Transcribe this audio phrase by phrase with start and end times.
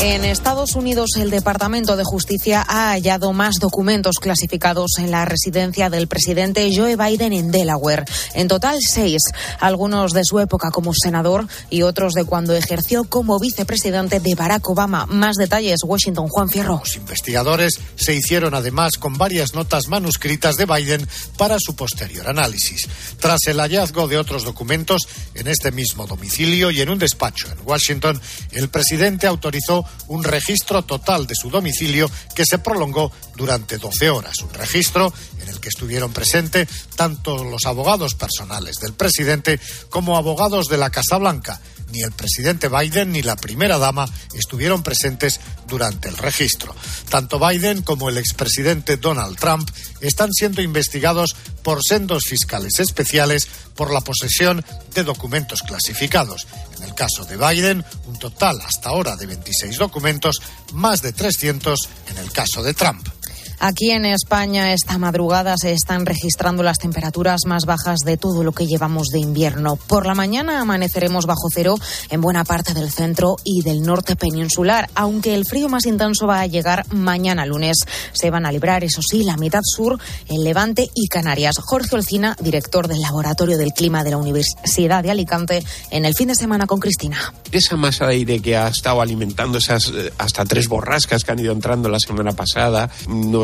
[0.00, 5.88] En Estados Unidos, el Departamento de Justicia ha hallado más documentos clasificados en la residencia
[5.88, 8.04] del presidente Joe Biden en Delaware.
[8.34, 9.22] En total, seis.
[9.60, 14.68] Algunos de su época como senador y otros de cuando ejerció como vicepresidente de Barack
[14.68, 15.06] Obama.
[15.06, 16.80] Más detalles, Washington, Juan Fierro.
[16.80, 21.08] Los investigadores se hicieron además con varias notas manuscritas de Biden
[21.38, 22.88] para su posterior análisis.
[23.20, 27.58] Tras el hallazgo de otros documentos en este mismo domicilio y en un despacho en
[27.64, 28.20] Washington,
[28.52, 34.38] el presidente autorizó un registro total de su domicilio que se prolongó durante 12 horas.
[34.42, 40.68] Un registro en el que estuvieron presentes tanto los abogados personales del presidente como abogados
[40.68, 41.60] de la Casa Blanca.
[41.92, 46.74] Ni el presidente Biden ni la primera dama estuvieron presentes durante el registro.
[47.08, 49.70] Tanto Biden como el expresidente Donald Trump
[50.08, 56.46] están siendo investigados por sendos fiscales especiales por la posesión de documentos clasificados.
[56.76, 60.40] En el caso de Biden, un total hasta ahora de 26 documentos,
[60.72, 63.13] más de 300 en el caso de Trump.
[63.60, 68.52] Aquí en España esta madrugada se están registrando las temperaturas más bajas de todo lo
[68.52, 69.76] que llevamos de invierno.
[69.76, 71.76] Por la mañana amaneceremos bajo cero
[72.10, 76.40] en buena parte del centro y del norte peninsular, aunque el frío más intenso va
[76.40, 77.78] a llegar mañana lunes.
[78.12, 81.56] Se van a librar, eso sí, la mitad sur, el Levante y Canarias.
[81.58, 86.28] Jorge Olcina, director del Laboratorio del Clima de la Universidad de Alicante, en el fin
[86.28, 87.32] de semana con Cristina.
[87.50, 91.38] Esa masa de aire que ha estado alimentando esas eh, hasta tres borrascas que han
[91.38, 92.90] ido entrando la semana pasada,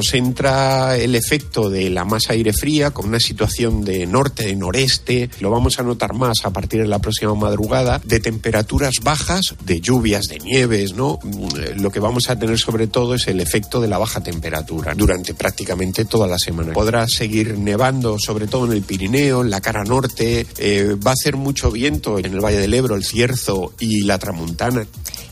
[0.00, 4.56] nos entra el efecto de la masa aire fría con una situación de norte, de
[4.56, 9.56] noreste, lo vamos a notar más a partir de la próxima madrugada, de temperaturas bajas,
[9.62, 11.18] de lluvias, de nieves, ¿no?
[11.22, 14.94] Mm, lo que vamos a tener sobre todo es el efecto de la baja temperatura
[14.94, 16.72] durante prácticamente toda la semana.
[16.72, 21.12] Podrá seguir nevando, sobre todo en el Pirineo, en la cara norte, eh, va a
[21.12, 24.86] hacer mucho viento en el Valle del Ebro, el Cierzo y la Tramuntana.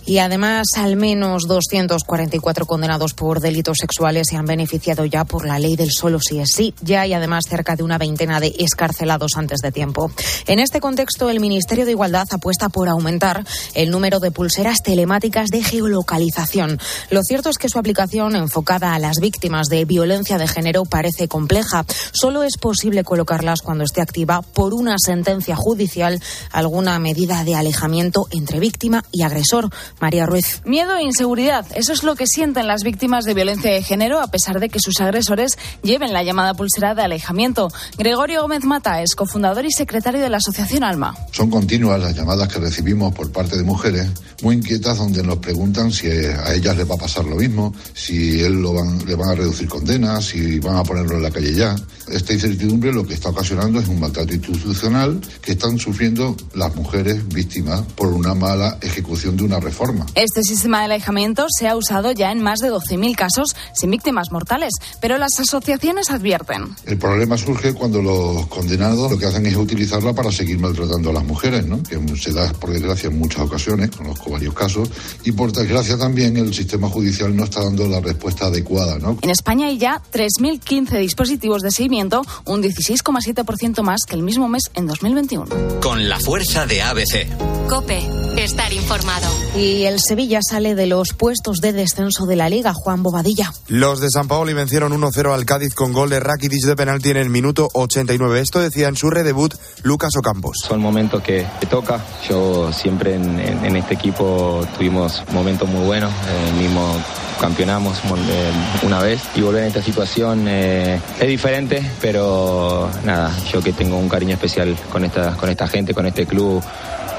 [0.09, 5.59] Y además, al menos 244 condenados por delitos sexuales se han beneficiado ya por la
[5.59, 6.73] ley del solo si es sí.
[6.81, 10.11] Ya hay además cerca de una veintena de escarcelados antes de tiempo.
[10.47, 15.51] En este contexto, el Ministerio de Igualdad apuesta por aumentar el número de pulseras telemáticas
[15.51, 16.81] de geolocalización.
[17.11, 21.29] Lo cierto es que su aplicación enfocada a las víctimas de violencia de género parece
[21.29, 21.85] compleja.
[22.13, 26.19] Solo es posible colocarlas cuando esté activa por una sentencia judicial
[26.51, 29.69] alguna medida de alejamiento entre víctima y agresor.
[30.01, 30.63] María Ruiz.
[30.65, 31.67] Miedo e inseguridad.
[31.75, 34.81] Eso es lo que sienten las víctimas de violencia de género, a pesar de que
[34.81, 37.69] sus agresores lleven la llamada pulsera de alejamiento.
[37.97, 41.17] Gregorio Gómez Mata es cofundador y secretario de la Asociación Alma.
[41.33, 44.09] Son continuas las llamadas que recibimos por parte de mujeres
[44.43, 48.41] muy inquietas donde nos preguntan si a ellas les va a pasar lo mismo, si
[48.41, 51.53] él lo van, le van a reducir condenas, si van a ponerlo en la calle
[51.55, 51.75] ya.
[52.09, 57.27] Esta incertidumbre lo que está ocasionando es un maltrato institucional que están sufriendo las mujeres
[57.29, 59.88] víctimas por una mala ejecución de una reforma.
[60.15, 64.31] Este sistema de alejamiento se ha usado ya en más de 12.000 casos sin víctimas
[64.31, 66.75] mortales, pero las asociaciones advierten.
[66.85, 71.13] El problema surge cuando los condenados lo que hacen es utilizarla para seguir maltratando a
[71.15, 71.83] las mujeres, ¿no?
[71.83, 74.91] que se da por desgracia en muchas ocasiones, conozco varios casos,
[75.25, 78.99] y por desgracia también el sistema judicial no está dando la respuesta adecuada.
[78.99, 79.19] ¿no?
[79.23, 84.63] En España hay ya 3.015 dispositivos de seguimiento un 16,7% más que el mismo mes
[84.75, 85.81] en 2021.
[85.81, 87.69] Con la fuerza de ABC.
[87.69, 88.01] Cope,
[88.43, 89.29] estar informado.
[89.57, 93.53] Y el Sevilla sale de los puestos de descenso de la Liga, Juan Bobadilla.
[93.69, 97.17] Los de San Paolo vencieron 1-0 al Cádiz con gol de Rakitic de penalti en
[97.19, 98.41] el minuto 89.
[98.41, 100.59] Esto decía en su redebut Lucas Ocampos.
[100.67, 102.05] Son momentos que te toca.
[102.29, 106.13] Yo siempre en, en, este equipo tuvimos momentos muy buenos.
[106.13, 106.97] Eh, mismo
[107.39, 108.51] campeonamos eh,
[108.85, 113.97] una vez y volver en esta situación eh, es diferente, pero nada, yo que tengo
[113.97, 116.63] un cariño especial con esta, con esta gente, con este club,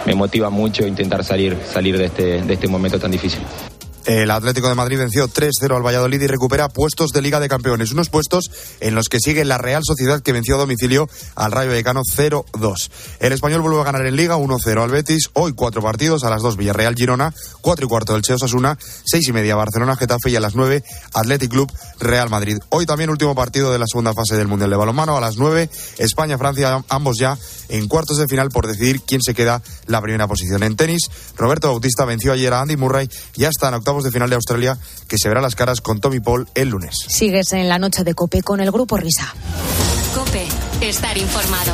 [0.05, 3.41] me motiva mucho intentar salir, salir de, este, de este momento tan difícil.
[4.05, 7.91] El Atlético de Madrid venció 3-0 al Valladolid y recupera puestos de Liga de Campeones,
[7.91, 8.49] unos puestos
[8.79, 12.89] en los que sigue la Real Sociedad que venció a domicilio al Rayo Vallecano 0-2.
[13.19, 16.41] El español vuelve a ganar en Liga 1-0 al Betis, hoy cuatro partidos a las
[16.41, 20.35] 2 Villarreal Girona, 4 y cuarto del Cheo Sasuna, 6 y media Barcelona Getafe y
[20.35, 22.57] a las 9 Athletic Club Real Madrid.
[22.69, 25.69] Hoy también último partido de la segunda fase del Mundial de Balonmano a las 9
[25.97, 27.37] España Francia ambos ya
[27.67, 30.63] en cuartos de final por decidir quién se queda la primera posición.
[30.63, 34.11] En tenis, Roberto Bautista venció ayer a Andy Murray y ya está en octavos de
[34.11, 34.77] final de Australia,
[35.07, 36.95] que se verá las caras con Tommy Paul el lunes.
[37.07, 39.33] Sigues en la noche de Cope con el grupo Risa.
[40.13, 40.45] Cope,
[40.81, 41.73] estar informado.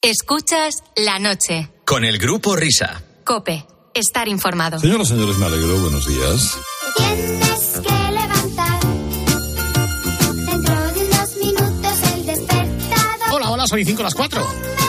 [0.00, 1.70] Escuchas la noche.
[1.84, 3.02] Con el grupo Risa.
[3.22, 4.78] Cope, estar informado.
[4.78, 5.80] Señoras y señores, me alegro.
[5.80, 6.56] Buenos días.
[6.96, 8.80] Tienes que levantar.
[10.46, 13.32] Dentro de unos minutos el despertador.
[13.32, 14.85] Hola, hola, soy 5 las 4.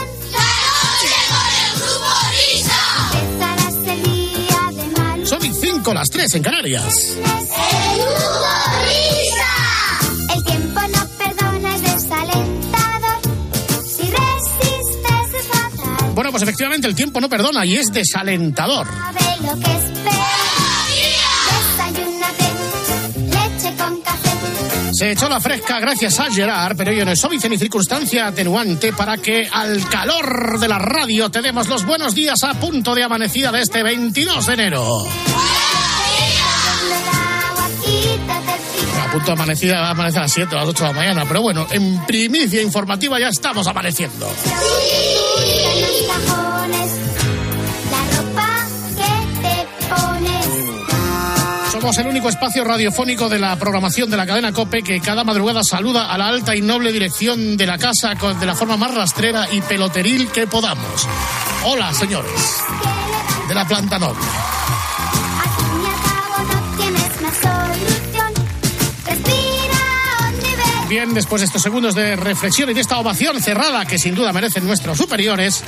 [5.88, 7.16] 5 las 3 en Canarias.
[10.34, 13.20] El tiempo no perdona, es desalentador.
[13.86, 16.14] Si resistes es fatal.
[16.14, 18.86] Bueno, pues efectivamente el tiempo no perdona y es desalentador.
[18.86, 20.26] Sabe lo que espera.
[21.78, 22.44] Desayúnate,
[23.24, 24.30] leche con café.
[24.92, 28.92] Se echó la fresca gracias a Gerard, pero ello no es óbice ni circunstancia atenuante
[28.92, 33.04] para que al calor de la radio te demos los buenos días a punto de
[33.04, 35.06] amanecida de este 22 de enero.
[39.12, 41.24] Punto amanecida va a amanecer a las 7 o a las 8 de la mañana,
[41.26, 44.28] pero bueno, en primicia informativa ya estamos amaneciendo.
[51.72, 55.62] Somos el único espacio radiofónico de la programación de la cadena COPE que cada madrugada
[55.62, 59.46] saluda a la alta y noble dirección de la casa de la forma más rastrera
[59.52, 61.06] y peloteril que podamos.
[61.64, 62.32] Hola, señores,
[63.48, 64.57] de la planta noble.
[70.88, 74.32] Bien, después de estos segundos de reflexión y de esta ovación cerrada que sin duda
[74.32, 75.62] merecen nuestros superiores,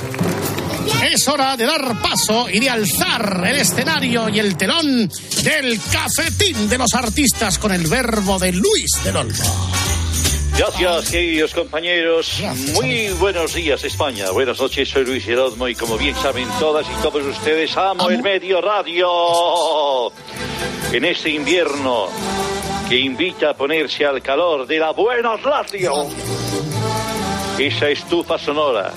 [1.03, 5.07] es hora de dar paso y de alzar el escenario y el telón
[5.43, 9.71] del cafetín de los artistas con el verbo de Luis del Olmo.
[10.57, 12.41] Gracias, queridos compañeros.
[12.73, 14.31] Muy buenos días, España.
[14.31, 18.23] Buenas noches, soy Luis Herodmo y como bien saben todas y todos ustedes, amo el
[18.23, 20.11] medio radio.
[20.91, 22.09] En este invierno
[22.91, 25.93] que invita a ponerse al calor de la buena radio.
[27.57, 28.91] Esa estufa sonora,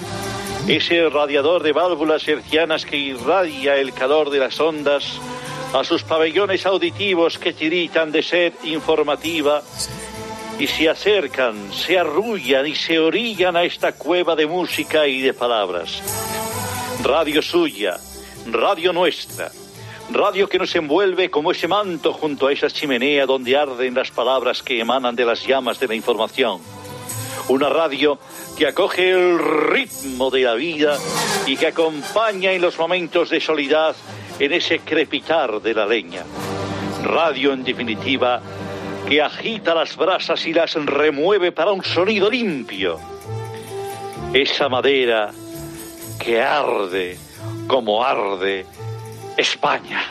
[0.66, 5.04] ese radiador de válvulas hercianas que irradia el calor de las ondas
[5.72, 9.62] a sus pabellones auditivos que tiritan de sed informativa
[10.58, 15.34] y se acercan, se arrullan y se orillan a esta cueva de música y de
[15.34, 16.02] palabras.
[17.04, 17.96] Radio suya,
[18.50, 19.52] radio nuestra,
[20.10, 24.62] radio que nos envuelve como ese manto junto a esa chimenea donde arden las palabras
[24.62, 26.60] que emanan de las llamas de la información.
[27.48, 28.18] Una radio
[28.56, 30.98] que acoge el ritmo de la vida
[31.46, 33.94] y que acompaña en los momentos de soledad
[34.38, 36.24] en ese crepitar de la leña.
[37.02, 38.40] Radio, en definitiva,
[39.08, 42.98] que agita las brasas y las remueve para un sonido limpio.
[44.32, 45.32] Esa madera
[46.18, 47.18] que arde
[47.66, 48.66] como arde
[49.36, 50.02] España.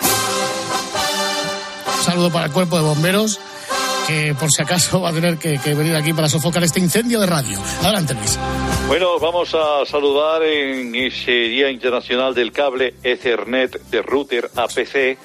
[1.97, 3.39] Un saludo para el cuerpo de bomberos
[4.07, 7.19] que por si acaso va a tener que, que venir aquí para sofocar este incendio
[7.19, 7.59] de radio.
[7.81, 8.37] Adelante, Luis.
[8.87, 15.17] Bueno, vamos a saludar en ese Día Internacional del Cable Ethernet de Router APC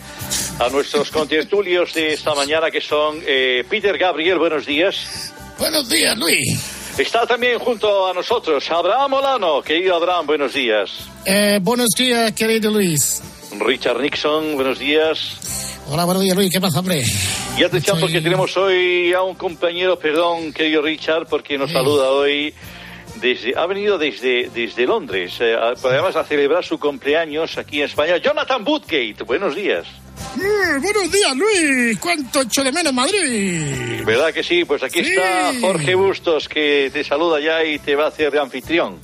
[0.60, 5.32] a nuestros contertulios de esta mañana que son eh, Peter Gabriel, buenos días.
[5.58, 6.94] Buenos días, Luis.
[6.98, 10.90] Está también junto a nosotros Abraham Olano, querido Abraham, buenos días.
[11.24, 13.22] Eh, buenos días, querido Luis.
[13.52, 15.80] Richard Nixon, buenos días.
[15.88, 16.52] Hola, buenos días, Luis.
[16.52, 17.02] ¿Qué pasa, hombre?
[17.56, 22.52] Y atención porque tenemos hoy a un compañero, perdón, querido Richard, porque nos saluda hoy.
[23.16, 28.18] Desde, ha venido desde, desde Londres, eh, además a celebrar su cumpleaños aquí en España.
[28.18, 29.86] Jonathan Woodgate, buenos días.
[30.36, 31.98] Eh, buenos días, Luis.
[31.98, 34.04] ¿Cuánto echo de menos Madrid?
[34.04, 34.64] ¿Verdad que sí?
[34.64, 35.10] Pues aquí Sí.
[35.10, 39.00] está Jorge Bustos, que te saluda ya y te va a hacer de anfitrión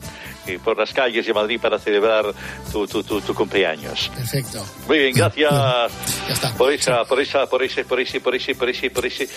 [0.63, 2.27] por las calles de Madrid para celebrar
[2.73, 4.11] tu, tu, tu, tu cumpleaños.
[4.15, 4.65] Perfecto.
[4.87, 5.53] Muy bien, gracias
[6.59, 9.29] por esa, por esa, por ese, por ese, por ese, por ese, por ese,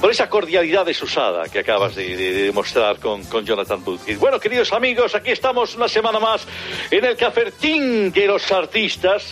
[0.00, 4.16] por esa cordialidad desusada que acabas de, de- de demostrar con, con Jonathan Woodgate.
[4.16, 6.42] Bueno, queridos amigos, aquí estamos una semana más
[6.90, 9.24] en el cafetín de los artistas.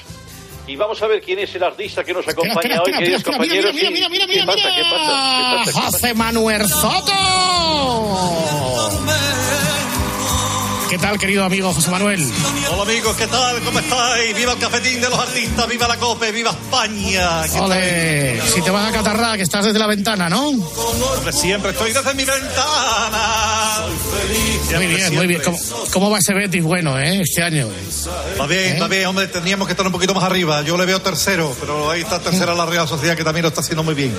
[0.67, 3.23] Y vamos a ver quién es el artista que nos acompaña Espera, hoy, espera, queridos
[3.23, 3.75] compañeros.
[3.75, 4.69] mira, Sí, mira, mira, ¿qué mira, pasa?
[4.75, 4.83] ¿Qué pasa?
[4.87, 5.65] ¿Qué pasa?
[5.67, 5.91] ¿Qué pasa?
[5.91, 7.13] José Manuel Soto.
[10.89, 12.25] ¿Qué tal, querido amigo José Manuel?
[12.71, 13.61] Hola amigos, ¿qué tal?
[13.63, 14.37] ¿Cómo estáis?
[14.37, 15.69] ¡Viva el cafetín de los artistas!
[15.69, 16.31] ¡Viva la COPE!
[16.31, 17.43] ¡Viva España!
[17.51, 20.53] ¿Qué Ole, si te vas a catarrar, que estás desde la ventana, ¿no?
[21.33, 23.87] Siempre estoy desde mi ventana.
[24.77, 25.43] Muy bien, muy bien.
[25.45, 25.59] ¿Cómo,
[25.93, 27.69] cómo va ese Betis bueno, eh, este año?
[28.41, 30.63] Va bien, va bien, hombre, tendríamos que estar un poquito más arriba.
[30.63, 33.63] Yo le veo tercero, pero ahí está tercera la Real Sociedad que también lo está
[33.63, 34.15] haciendo muy bien.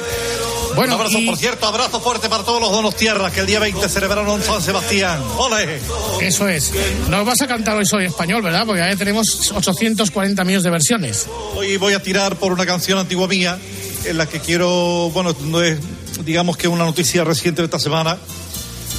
[0.76, 3.46] Bueno, un abrazo, y- por cierto, abrazo fuerte para todos los donos tierras que el
[3.48, 5.22] día 20 celebraron San Sebastián.
[5.38, 5.80] ¡Ole!
[6.22, 6.72] Eso es.
[7.10, 8.66] Nos vas a cantar hoy Soy Español, ¿verdad?
[8.66, 11.28] Porque ya tenemos 840 millones de versiones.
[11.56, 13.58] Hoy voy a tirar por una canción antigua mía
[14.06, 15.78] en la que quiero, bueno, no es,
[16.24, 18.18] digamos que una noticia reciente de esta semana,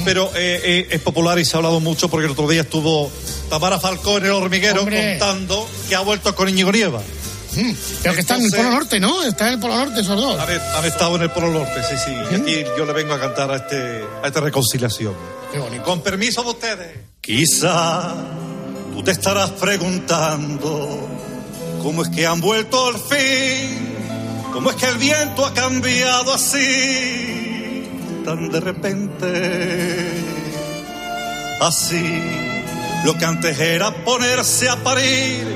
[0.05, 3.11] pero eh, eh, es popular y se ha hablado mucho porque el otro día estuvo
[3.49, 5.19] Tamara Falcón en el hormiguero Hombre.
[5.19, 7.01] contando que ha vuelto con Íñigo Nieva.
[8.03, 9.23] Pero que está en el Polo Norte, ¿no?
[9.23, 10.39] Está en el Polo Norte esos dos.
[10.39, 12.13] Han, han estado en el Polo Norte, sí, sí.
[12.31, 15.15] Y aquí yo le vengo a cantar a, este, a esta reconciliación.
[15.53, 15.83] Qué bonito.
[15.85, 16.99] Con permiso de ustedes.
[17.21, 18.15] Quizá
[18.93, 21.09] tú te estarás preguntando
[21.83, 23.97] cómo es que han vuelto al fin,
[24.53, 27.89] cómo es que el viento ha cambiado así,
[28.25, 30.13] tan de repente.
[31.61, 32.23] Así,
[33.05, 35.47] lo que antes era ponerse a parir,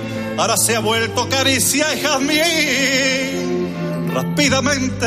[0.40, 3.74] ahora se ha vuelto caricia y jazmín.
[4.14, 5.06] Rápidamente,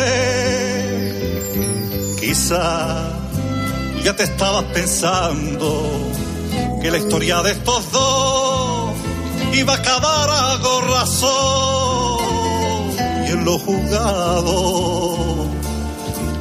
[2.19, 3.17] quizá
[4.03, 6.11] ya te estabas pensando
[6.81, 8.91] que la historia de estos dos
[9.53, 12.13] iba a acabar a gorrazón.
[13.27, 15.47] Y en lo juzgado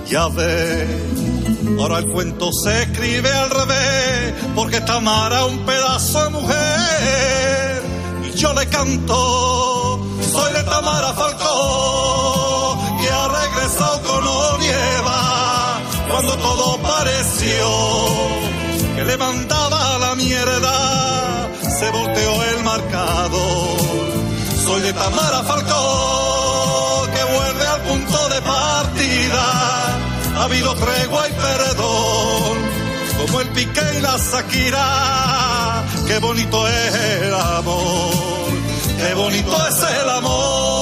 [0.07, 0.89] ya ves
[1.79, 7.62] ahora el cuento se escribe al revés porque Tamara un pedazo de mujer
[8.37, 10.01] yo le canto
[10.33, 18.43] soy de Tamara Falcó que ha regresado con Olieva cuando todo pareció
[18.95, 21.49] que le mandaba la mierda,
[21.79, 23.79] se volteó el marcador.
[24.65, 29.45] Soy de Tamara Falcó, que vuelve al punto de partida.
[30.37, 32.32] Ha habido tregua y perdón,
[33.27, 35.85] como el pique y la Shakira.
[36.07, 38.51] Qué bonito es el amor,
[38.99, 40.82] qué bonito es el amor.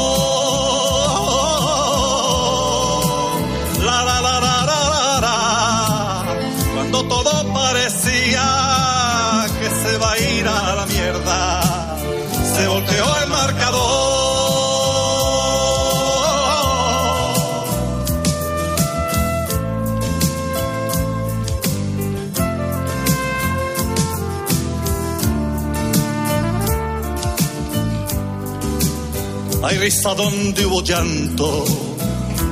[29.70, 31.64] Hay risa donde hubo llanto,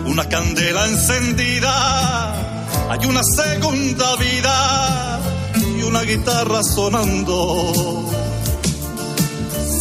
[0.07, 2.33] una candela encendida,
[2.89, 5.21] hay una segunda vida
[5.57, 8.09] y una guitarra sonando.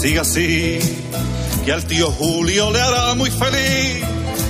[0.02, 0.80] Sigue así,
[1.64, 4.04] que al tío Julio le hará muy feliz.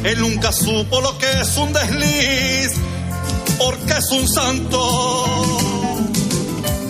[0.05, 2.71] Él nunca supo lo que es un desliz,
[3.57, 5.35] porque es un santo.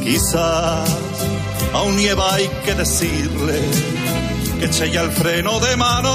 [0.04, 0.89] Quizás
[1.74, 3.97] aún nieva hay que decirle
[4.60, 6.14] que eche ya el freno de mano.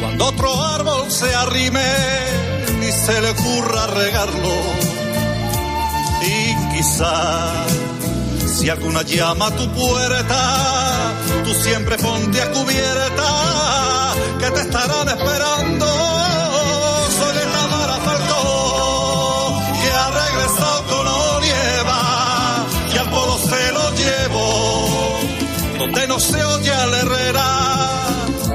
[0.00, 1.92] Cuando otro árbol se arrime
[2.80, 4.54] ni se le ocurra regarlo.
[6.22, 7.66] Y quizás
[8.58, 11.12] si alguna llama tu puerta
[11.44, 15.95] tú siempre ponte a cubierta que te estarán esperando
[26.18, 27.50] se oye al Herrera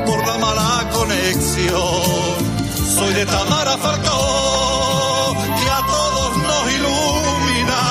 [0.05, 2.35] por la mala conexión.
[2.95, 7.81] Soy de Tamara Falcó, que a todos nos ilumina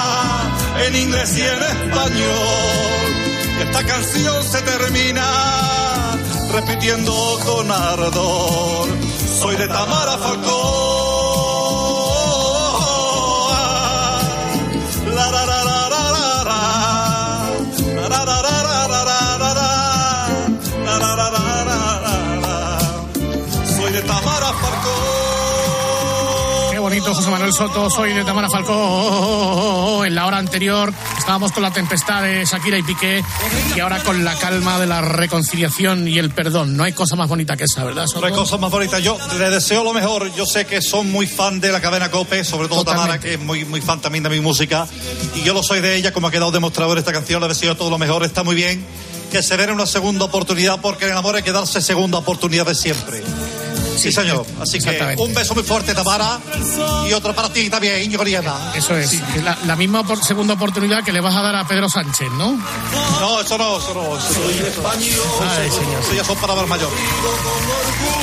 [0.87, 3.11] en inglés y en español.
[3.61, 5.27] Esta canción se termina
[6.53, 8.89] repitiendo con ardor.
[9.41, 11.10] Soy de Tamara Falcó.
[27.11, 27.91] Bonito, José Manuel Soto.
[27.91, 30.05] Soy de Tamara Falcó.
[30.05, 33.25] En la hora anterior estábamos con la tempestad de Shakira y Piqué
[33.75, 36.77] y ahora con la calma de la reconciliación y el perdón.
[36.77, 38.19] No hay cosa más bonita que esa, ¿verdad, Soto?
[38.19, 40.33] Otra cosa más bonita, yo le deseo lo mejor.
[40.35, 43.41] Yo sé que son muy fan de la cadena Cope, sobre todo Tamara, que es
[43.41, 44.87] muy, muy fan también de mi música.
[45.35, 47.43] Y yo lo soy de ella, como ha quedado demostrado en esta canción.
[47.43, 48.85] Le deseo todo lo mejor, está muy bien.
[49.33, 52.75] Que se den una segunda oportunidad, porque el amor hay que darse segunda oportunidad de
[52.75, 53.23] siempre.
[53.97, 54.47] Sí, señor.
[54.61, 55.23] Así que exactamente.
[55.23, 56.39] un beso muy fuerte, Tamara.
[57.09, 58.25] Y otro para ti también, Íñigo.
[58.75, 59.21] Eso es.
[59.43, 62.53] La, la misma por- segunda oportunidad que le vas a dar a Pedro Sánchez, ¿no?
[63.21, 64.17] No, eso no, eso no.
[64.19, 64.89] Eso no.
[64.91, 66.01] Ay, señor.
[66.01, 66.99] Eso ya son palabras mayores.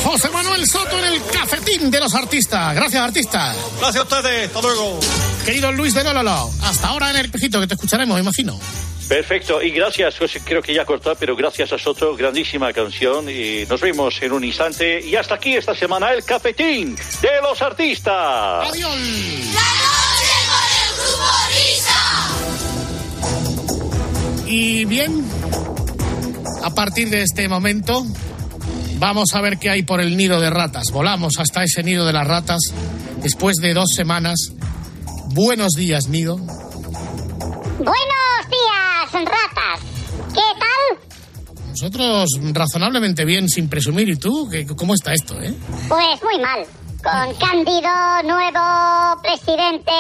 [0.03, 2.73] José Manuel Soto en el cafetín de los artistas.
[2.75, 3.53] Gracias, artista.
[3.79, 4.47] Gracias a ustedes.
[4.47, 4.99] Hasta luego.
[5.45, 8.59] Querido Luis de Lololo, hasta ahora en el pejito que te escucharemos, imagino.
[9.07, 13.65] Perfecto, y gracias, José, creo que ya cortó, pero gracias a Soto, grandísima canción, y
[13.65, 18.69] nos vemos en un instante, y hasta aquí esta semana el cafetín de los artistas.
[18.69, 18.95] Adiós.
[24.45, 25.25] Y bien,
[26.63, 28.05] a partir de este momento,
[28.97, 30.85] vamos a ver qué hay por el nido de ratas.
[30.91, 32.61] Volamos hasta ese nido de las ratas
[33.21, 34.35] después de dos semanas.
[35.33, 36.37] Buenos días, nido.
[36.37, 37.93] Buenos
[38.49, 39.81] días, ratas.
[40.33, 41.06] ¿Qué tal?
[41.79, 44.09] Nosotros razonablemente bien, sin presumir.
[44.09, 44.49] ¿Y tú?
[44.49, 45.53] ¿Qué- ¿Cómo está esto, eh?
[45.87, 46.65] Pues muy mal.
[47.03, 47.89] Con Cándido,
[48.23, 49.91] nuevo presidente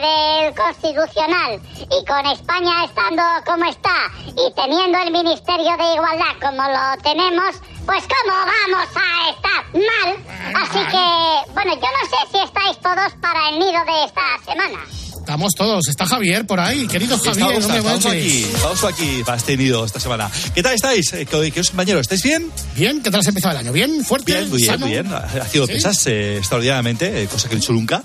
[0.00, 1.60] del Constitucional,
[1.90, 3.90] y con España estando como está,
[4.28, 10.16] y teniendo el Ministerio de Igualdad como lo tenemos, pues ¿cómo vamos a estar mal?
[10.62, 14.78] Así que, bueno, yo no sé si estáis todos para el nido de esta semana.
[15.24, 15.88] Estamos todos.
[15.88, 16.86] Está Javier por ahí.
[16.86, 19.22] Querido Javier, Estamos, no estamos aquí, estamos aquí
[19.56, 20.30] nido esta semana.
[20.54, 22.02] ¿Qué tal estáis, eh, queridos compañeros?
[22.02, 22.50] ¿Estáis bien?
[22.76, 23.72] Bien, ¿qué tal has empezado el año?
[23.72, 24.04] ¿Bien?
[24.04, 24.34] ¿Fuerte?
[24.34, 24.86] Bien, muy bien, ¿Sano?
[24.86, 25.06] bien.
[25.10, 25.72] Haciendo ¿Sí?
[25.72, 28.04] pesas eh, extraordinariamente, eh, cosa que no he hecho nunca,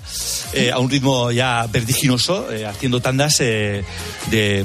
[0.54, 3.84] eh, a un ritmo ya vertiginoso, haciendo tandas de,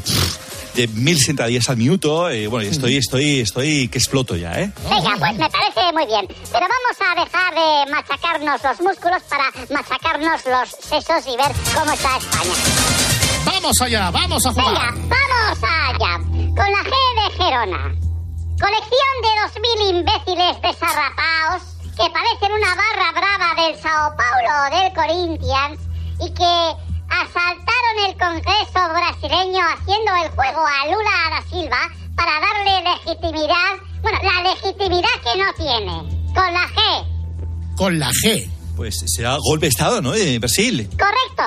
[0.01, 0.37] pff,
[0.75, 2.29] de mil sentadillas al minuto.
[2.29, 4.71] eh, bueno, y estoy, estoy, estoy que exploto ya, ¿eh?
[4.89, 6.27] Venga, pues me parece muy bien.
[6.27, 11.91] Pero vamos a dejar de machacarnos los músculos para machacarnos los sesos y ver cómo
[11.91, 12.53] está España.
[13.45, 14.93] Vamos allá, vamos a jugar.
[14.93, 16.17] Venga, vamos allá.
[16.55, 17.95] Con la G de Gerona.
[18.59, 21.61] Colección de 2.000 imbéciles desarrapaos
[21.97, 25.79] que parecen una barra brava del Sao Paulo o del Corinthians
[26.21, 31.77] y que asaltaron el Congreso brasileño haciendo el juego a Lula da Silva
[32.15, 36.15] para darle legitimidad, bueno, la legitimidad que no tiene.
[36.33, 37.75] Con la G.
[37.77, 38.49] Con la G.
[38.75, 40.13] Pues será golpe de Estado, ¿no?
[40.13, 40.89] En Brasil.
[40.89, 41.43] Correcto.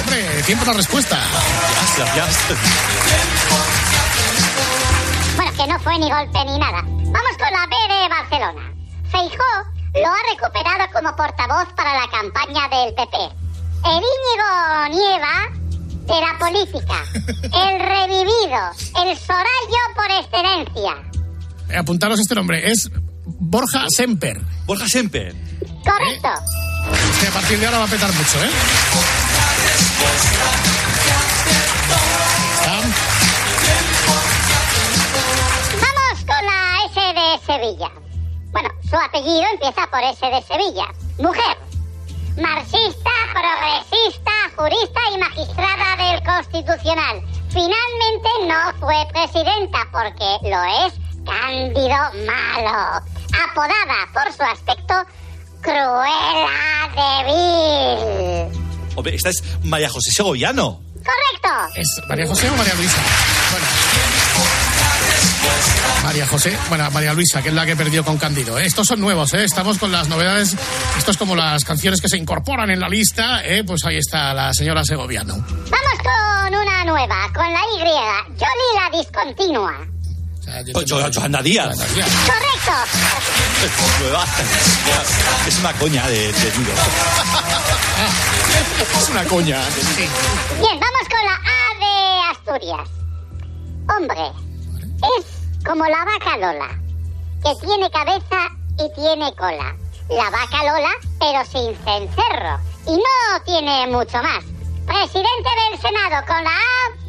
[0.00, 1.18] Hombre, tiempo la respuesta.
[1.98, 2.28] Ya, ya.
[5.36, 6.82] Bueno, que no fue ni golpe ni nada.
[6.82, 8.74] Vamos con la B de Barcelona.
[9.10, 13.16] Feijó lo ha recuperado como portavoz para la campaña del PP.
[13.86, 15.60] El Íñigo Nieva
[16.06, 17.04] de la política.
[17.42, 18.60] El revivido.
[19.02, 20.96] El Sorallo por excelencia.
[21.68, 22.70] Eh, apuntaros este nombre.
[22.70, 22.90] Es
[23.24, 24.40] Borja Semper.
[24.66, 25.34] Borja Semper.
[25.84, 26.28] Correcto.
[27.20, 28.50] Que a partir de ahora va a petar mucho, ¿eh?
[35.80, 38.09] Vamos con la S de Sevilla.
[38.90, 40.86] Su apellido empieza por S de Sevilla.
[41.18, 41.56] Mujer.
[42.36, 47.22] Marxista, progresista, jurista y magistrada del Constitucional.
[47.50, 53.00] Finalmente no fue presidenta porque lo es Cándido Malo.
[53.48, 54.94] Apodada por su aspecto
[55.60, 57.24] Cruela de
[58.50, 58.96] Vil.
[58.96, 60.80] Hombre, esta es María José Segoviano.
[60.94, 61.48] Correcto.
[61.76, 63.00] ¿Es María José o María Luisa?
[63.52, 63.99] Bueno.
[66.04, 68.58] María José, bueno, María Luisa, que es la que perdió con Cándido.
[68.58, 68.64] ¿eh?
[68.66, 69.44] Estos son nuevos, ¿eh?
[69.44, 70.56] estamos con las novedades.
[70.98, 73.44] Esto es como las canciones que se incorporan en la lista.
[73.44, 73.62] ¿eh?
[73.64, 75.34] Pues ahí está la señora Segoviano.
[75.34, 77.78] Vamos con una nueva, con la Y.
[78.38, 79.72] Johnny la discontinua.
[80.72, 81.76] Pues yo, Johanna Díaz.
[81.78, 82.72] Correcto.
[84.00, 84.24] Nueva.
[85.46, 86.34] Es una coña de, de.
[89.00, 89.60] Es una coña.
[89.96, 90.10] Bien,
[90.80, 91.92] vamos con la A de
[92.32, 92.88] Asturias.
[93.96, 94.32] Hombre,
[95.18, 96.68] es como la vaca Lola,
[97.42, 99.76] que tiene cabeza y tiene cola.
[100.08, 102.58] La vaca Lola, pero sin cencerro.
[102.86, 104.44] Y no tiene mucho más.
[104.86, 107.00] Presidente del Senado con la A.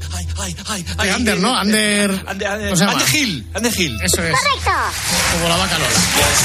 [1.04, 1.56] De Ander, ¿no?
[1.56, 2.23] Ander.
[2.25, 2.91] ¿cómo se llama?
[2.93, 3.51] Ander Gil.
[3.54, 3.99] Ander Gil.
[4.01, 4.32] Eso es.
[4.39, 4.71] Correcto.
[5.34, 5.89] Como la vaca Lola.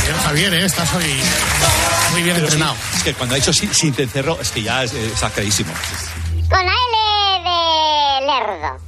[0.04, 0.64] Bien, Javier, ¿eh?
[0.64, 1.20] estás hoy
[2.12, 2.76] muy bien Pero sí, entrenado.
[2.94, 5.72] es que cuando ha dicho sin, sin cencerro, es que ya es, eh, está clarísimo.
[6.50, 8.78] Con la L de Lerdo.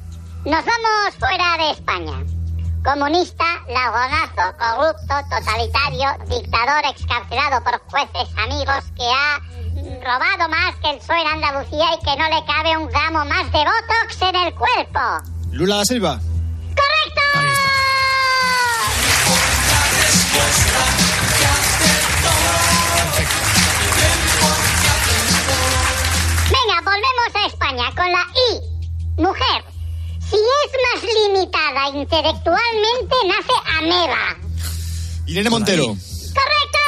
[0.45, 2.38] Nos vamos fuera de España.
[2.85, 9.41] Comunista, lagonazo, corrupto, totalitario, dictador excarcelado por jueces amigos que ha
[10.05, 13.51] robado más que el PSOE en Andalucía y que no le cabe un gramo más
[13.53, 15.01] de Botox en el cuerpo.
[15.53, 16.19] Lula da Silva.
[16.77, 17.23] ¡Correcto!
[26.47, 29.21] Venga, volvemos a España con la I.
[29.21, 29.68] Mujer.
[31.87, 34.37] Intelectualmente, nace ameba.
[35.27, 35.85] Irene Montero.
[35.85, 36.79] ¡Correcto!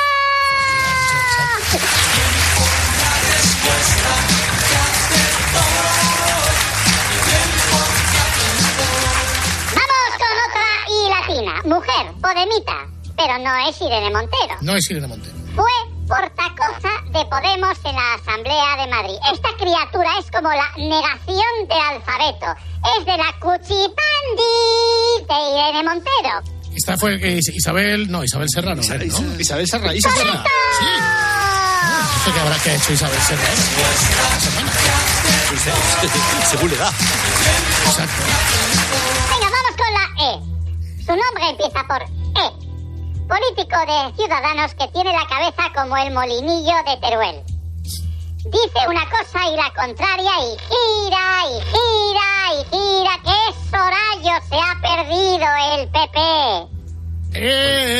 [9.75, 11.63] Vamos con otra I latina.
[11.65, 12.87] Mujer, Podemita.
[13.17, 14.57] Pero no es Irene Montero.
[14.61, 15.37] No es Irene Montero.
[15.55, 15.71] Fue
[16.11, 19.15] portacoza de Podemos en la Asamblea de Madrid.
[19.33, 22.47] Esta criatura es como la negación del alfabeto.
[22.99, 24.57] Es de la Cuchipandi
[25.29, 26.43] de Irene Montero.
[26.75, 28.11] Esta fue eh, Is- Isabel.
[28.11, 28.83] No, Isabel Serrano.
[28.83, 29.41] ¿no?
[29.41, 29.95] Isabel Serra.
[29.95, 30.43] Isa Serra.
[30.79, 30.85] Sí.
[32.19, 33.63] No sé qué habrá que ha hecho Isabel Serrano.
[36.51, 36.89] Según le da.
[37.87, 38.23] Exacto.
[39.31, 41.05] Venga, vamos con la E.
[41.05, 42.70] Su nombre empieza por E.
[43.31, 47.41] Político de Ciudadanos que tiene la cabeza como el molinillo de Teruel.
[48.45, 53.15] dice una cosa y la contraria y gira y gira y gira.
[53.23, 53.39] ¿Qué
[53.71, 56.19] sorallo se ha perdido el PP?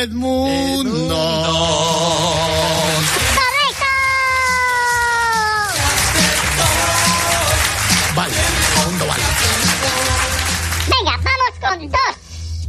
[0.03, 1.15] Edmundo.
[3.37, 3.87] ¡Correcto!
[8.15, 8.33] Vale,
[8.75, 9.23] segundo vale.
[10.89, 12.15] Venga, vamos con dos,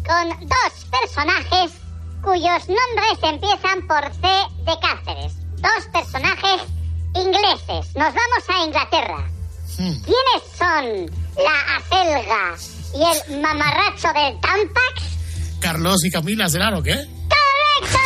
[0.07, 1.82] con dos personajes
[2.23, 4.29] cuyos nombres empiezan por C
[4.65, 5.33] de Cáceres.
[5.61, 6.63] Dos personajes
[7.15, 7.95] ingleses.
[7.95, 9.29] Nos vamos a Inglaterra.
[9.77, 12.55] ¿Quiénes son la acelga
[12.95, 15.59] y el mamarracho del Tampax?
[15.61, 16.95] Carlos y Camila serán o qué?
[16.95, 17.99] ¡Correcto!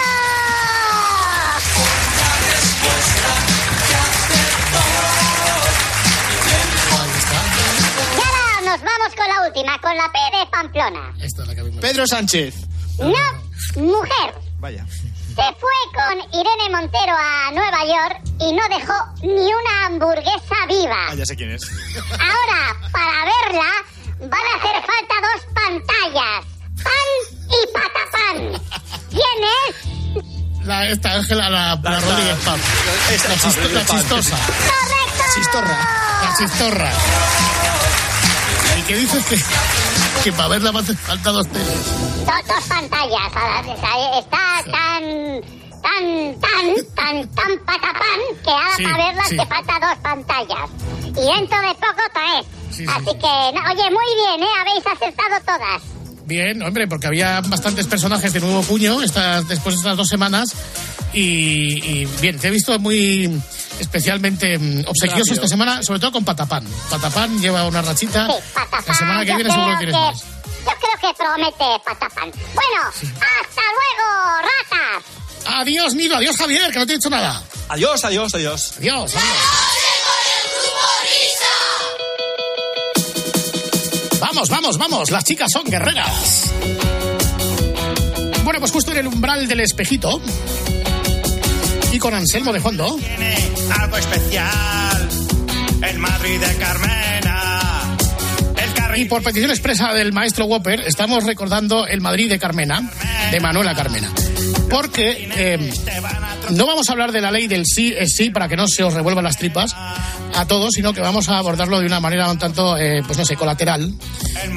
[8.16, 11.14] Y ahora nos vamos con la última, con la P de Pamplona.
[11.81, 12.76] Pedro Sánchez.
[12.98, 14.35] No, mujer.
[14.59, 14.87] Vaya.
[14.88, 21.09] Se fue con Irene Montero a Nueva York y no dejó ni una hamburguesa viva.
[21.11, 21.62] Ah, ya sé quién es.
[22.12, 23.70] Ahora, para verla,
[24.20, 26.44] van a hacer falta dos pantallas.
[26.82, 27.09] Pan
[27.50, 28.62] y patapán.
[29.11, 30.66] ¿Quién es?
[30.66, 32.61] La, esta Ángela, la, la, Rodríguez Paz.
[33.12, 34.37] Esta, la, chisto- la chistosa.
[34.46, 35.24] ¡Correcto!
[35.35, 35.78] Chistorra.
[36.22, 36.90] La chistorra.
[38.78, 39.37] ¿Y qué dices que,
[40.24, 41.68] que para verla va a hacer falta dos teles?
[42.26, 43.26] Do- dos pantallas.
[44.18, 45.42] Está, tan,
[45.83, 49.37] tan, tan, tan, tan patapán que ahora Sí, para verla sí.
[49.37, 50.70] te falta dos pantallas.
[51.07, 52.46] Y dentro de poco tres.
[52.70, 53.12] Sí, sí, Así sí.
[53.18, 54.52] que, no, oye, muy bien, ¿eh?
[54.61, 55.83] Habéis acertado todas.
[56.26, 60.52] Bien, hombre, porque había bastantes personajes de nuevo puño estas, después de estas dos semanas.
[61.12, 63.40] Y, y bien, te he visto muy
[63.81, 66.67] especialmente mm, obsequioso esta semana, sobre todo con Patapán.
[66.91, 68.29] Patapán lleva una rachita.
[68.87, 70.37] La semana que Yo viene seguro que creo tienes más.
[70.67, 72.31] Yo creo que promete patapán.
[72.55, 75.05] Bueno, hasta luego, ratas.
[75.47, 77.41] Adiós, Nilo, adiós, Javier, que no te he dicho nada.
[77.69, 78.75] Adiós, adiós, adiós.
[78.79, 79.37] Adiós, adiós.
[84.21, 86.51] Vamos, vamos, vamos, las chicas son guerreras.
[88.45, 90.21] Bueno, pues justo en el umbral del espejito
[91.93, 92.99] y con Anselmo de fondo.
[93.70, 95.09] Algo especial.
[95.83, 97.96] El Madrid de Carmena.
[98.96, 102.90] Y por petición expresa del maestro Whopper, estamos recordando el Madrid de Carmena,
[103.31, 104.11] de Manuela Carmena.
[104.70, 105.70] Porque eh,
[106.50, 108.83] no vamos a hablar de la ley del sí es sí para que no se
[108.83, 112.38] os revuelvan las tripas a todos, sino que vamos a abordarlo de una manera un
[112.38, 113.92] tanto, eh, pues no sé, colateral.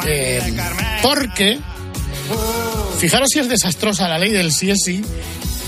[0.07, 0.41] Eh,
[1.01, 1.59] porque,
[2.97, 5.03] fijaros si es desastrosa la ley del sí es sí,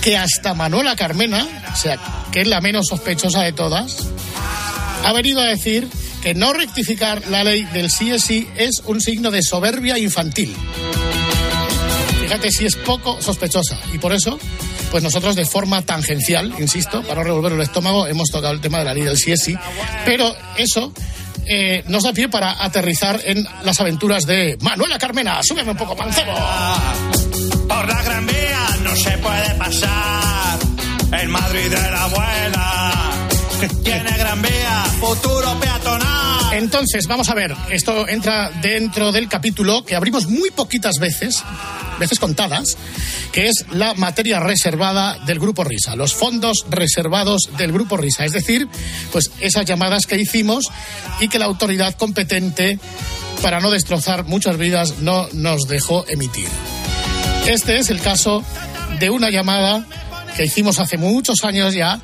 [0.01, 1.97] que hasta Manuela Carmena, o sea,
[2.31, 4.07] que es la menos sospechosa de todas,
[5.03, 5.87] ha venido a decir
[6.21, 8.11] que no rectificar la ley del sí
[8.55, 10.55] es un signo de soberbia infantil.
[12.21, 13.77] Fíjate si es poco sospechosa.
[13.93, 14.39] Y por eso,
[14.89, 18.79] pues nosotros de forma tangencial, insisto, para no revolver el estómago, hemos tocado el tema
[18.79, 19.55] de la ley del sí.
[20.05, 20.93] Pero eso
[21.45, 25.41] eh, nos pie para aterrizar en las aventuras de Manuela Carmena.
[25.43, 25.95] Súbeme un poco.
[27.71, 30.59] Por la Gran Vía no se puede pasar.
[31.21, 33.27] El Madrid de la abuela.
[33.83, 36.53] Tiene Gran Vía, futuro peatonal.
[36.53, 41.43] Entonces, vamos a ver, esto entra dentro del capítulo que abrimos muy poquitas veces,
[41.97, 42.77] veces contadas,
[43.31, 48.33] que es la materia reservada del Grupo Risa, los fondos reservados del Grupo Risa, es
[48.33, 48.67] decir,
[49.13, 50.65] pues esas llamadas que hicimos
[51.21, 52.79] y que la autoridad competente,
[53.41, 56.49] para no destrozar muchas vidas, no nos dejó emitir.
[57.47, 58.43] Este es el caso
[58.99, 59.83] de una llamada
[60.35, 61.99] que hicimos hace muchos años ya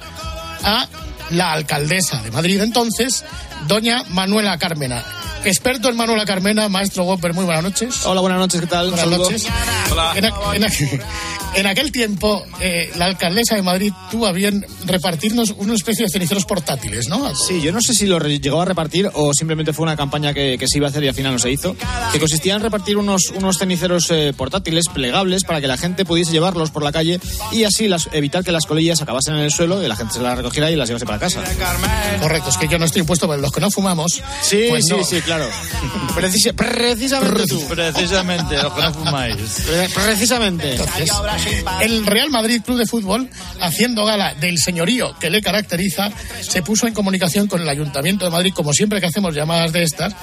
[0.63, 0.87] a
[1.31, 3.23] la alcaldesa de Madrid entonces,
[3.67, 5.03] doña Manuela Carmena.
[5.45, 8.05] Experto en Manuela Carmena, maestro Whopper, muy buenas noches.
[8.05, 8.89] Hola, buenas noches, ¿qué tal?
[8.89, 9.23] Buenas Saludo.
[9.31, 9.47] noches.
[10.15, 10.67] En, a- en a-
[11.57, 16.11] en aquel tiempo, eh, la alcaldesa de Madrid tuvo a bien repartirnos una especie de
[16.11, 17.35] ceniceros portátiles, ¿no?
[17.35, 20.57] Sí, yo no sé si lo llegó a repartir o simplemente fue una campaña que,
[20.57, 21.75] que se iba a hacer y al final no se hizo,
[22.11, 26.31] que consistía en repartir unos, unos ceniceros eh, portátiles plegables para que la gente pudiese
[26.31, 27.19] llevarlos por la calle
[27.51, 30.21] y así las- evitar que las colillas acabasen en el suelo y la gente se
[30.21, 31.43] las recogiera y las llevase para casa.
[32.21, 34.21] Correcto, es que yo no estoy impuesto, pero los que no fumamos.
[34.41, 35.03] Sí, pues sí, no.
[35.03, 35.47] sí, claro.
[36.15, 37.67] Precisa- precisamente tú.
[37.67, 39.35] Precisamente, lo que no fumáis.
[39.65, 40.71] Pre- Precisamente.
[40.71, 41.09] Entonces,
[41.81, 43.29] el Real Madrid Club de Fútbol,
[43.61, 48.31] haciendo gala del señorío que le caracteriza, se puso en comunicación con el Ayuntamiento de
[48.31, 50.15] Madrid, como siempre que hacemos llamadas de estas,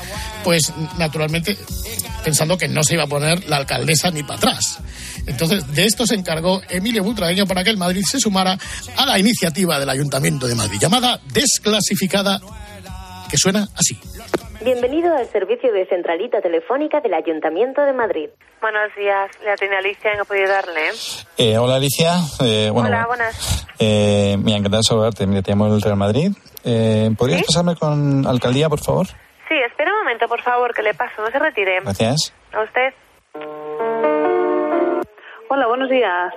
[0.42, 1.56] pues naturalmente
[2.24, 4.78] pensando que no se iba a poner la alcaldesa ni para atrás.
[5.26, 8.58] Entonces, de esto se encargó Emilio Butragueño para que el Madrid se sumara
[8.96, 12.40] a la iniciativa del Ayuntamiento de Madrid, llamada desclasificada,
[13.30, 13.98] que suena así.
[14.64, 18.30] Bienvenido al servicio de centralita telefónica del Ayuntamiento de Madrid.
[18.62, 20.80] Buenos días, la tiene Alicia, ¿en qué puedo ayudarle?
[21.36, 23.66] Eh, hola Alicia, Eh, bueno, Hola, buenas.
[23.78, 26.30] eh, me encanta saludarte, mira, te llamo del Real Madrid
[26.64, 29.06] Eh, ¿Podrías pasarme con alcaldía, por favor?
[29.06, 31.20] Sí, espera un momento, por favor, que le paso.
[31.20, 31.80] No se retire.
[31.82, 32.32] Gracias.
[32.54, 32.94] A usted.
[35.50, 36.32] Hola, buenos días.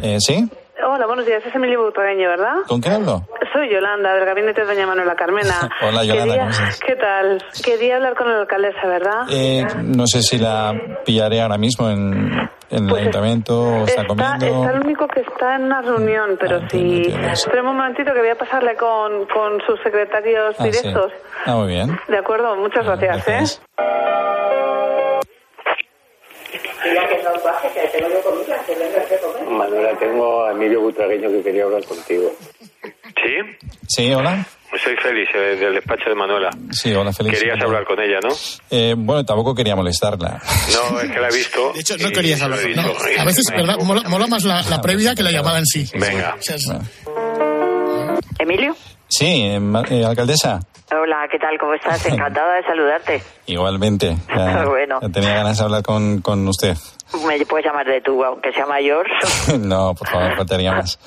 [0.00, 0.48] Eh, ¿Sí?
[0.80, 1.44] Hola, buenos días.
[1.46, 2.54] Es Emilio Butragueño, ¿verdad?
[2.66, 3.22] ¿Con quién hablo?
[3.52, 5.54] Soy Yolanda, del gabinete de doña Manuela Carmena.
[5.82, 6.80] Hola, Yolanda, Quería- ¿cómo estás?
[6.80, 7.44] ¿Qué tal?
[7.64, 9.26] Quería hablar con la alcaldesa, ¿verdad?
[9.30, 14.46] Eh, no sé si la pillaré ahora mismo en, en el ayuntamiento está comiendo.
[14.46, 17.02] está el único que está en una reunión, pero si...
[17.32, 20.70] Espera un momentito que voy a pasarle con, con sus secretarios Ah, sí.
[20.70, 21.12] directos.
[21.44, 21.96] Ah, muy bien.
[22.08, 23.62] De acuerdo, muchas gracias, Gracias.
[23.78, 23.82] ¿eh?
[29.50, 32.32] Manuela, tengo a Emilio Butragueño que quería hablar contigo.
[32.82, 33.66] ¿Sí?
[33.88, 34.44] Sí, hola.
[34.82, 36.50] Soy Félix, eh, del despacho de Manuela.
[36.70, 37.38] Sí, hola, Félix.
[37.38, 38.30] Querías hablar con ella, ¿no?
[38.70, 40.40] Eh, bueno, tampoco quería molestarla.
[40.72, 41.72] No, es que la he visto.
[41.74, 42.58] De hecho, no querías hablar.
[42.74, 43.76] No, a veces, ¿verdad?
[43.80, 45.86] Mola, mola más la, la previa que la llamada en sí.
[45.94, 46.36] Venga.
[48.38, 48.74] Emilio.
[49.08, 50.60] Sí, eh, eh, alcaldesa.
[51.00, 51.58] Hola, ¿qué tal?
[51.58, 52.04] ¿Cómo estás?
[52.06, 53.22] Encantada de saludarte.
[53.46, 54.16] Igualmente.
[54.28, 54.98] Ya, Bueno.
[55.00, 56.76] ya tenía ganas de hablar con, con usted.
[57.26, 59.06] Me puedes llamar de tú, aunque sea mayor.
[59.60, 60.98] no, por favor, faltaría más.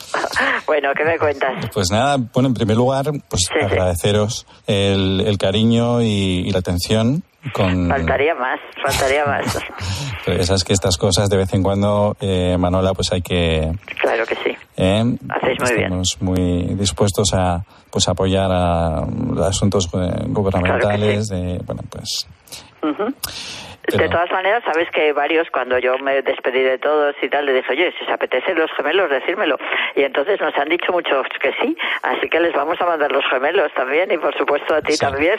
[0.67, 1.69] bueno, ¿qué me cuentas?
[1.73, 7.23] Pues nada, bueno, en primer lugar, pues agradeceros el, el cariño y, y la atención
[7.53, 7.87] con...
[7.89, 9.57] Faltaría más, faltaría más.
[10.25, 13.71] Pero ya sabes que estas cosas de vez en cuando, eh, Manola, pues hay que...
[14.01, 14.55] Claro que sí.
[14.77, 15.83] eh, Hacéis muy bien.
[15.83, 19.05] estamos muy dispuestos a pues apoyar a
[19.47, 22.27] asuntos eh, gubernamentales de bueno pues
[22.83, 23.05] Ujú.
[23.87, 27.45] Pero- De todas maneras, sabes que varios, cuando yo me despedí de todos y tal,
[27.45, 29.57] le dije, oye, si os apetece los gemelos, decírmelo.
[29.95, 33.23] Y entonces nos han dicho muchos que sí, así que les vamos a mandar los
[33.29, 35.37] gemelos también y por supuesto a ti también.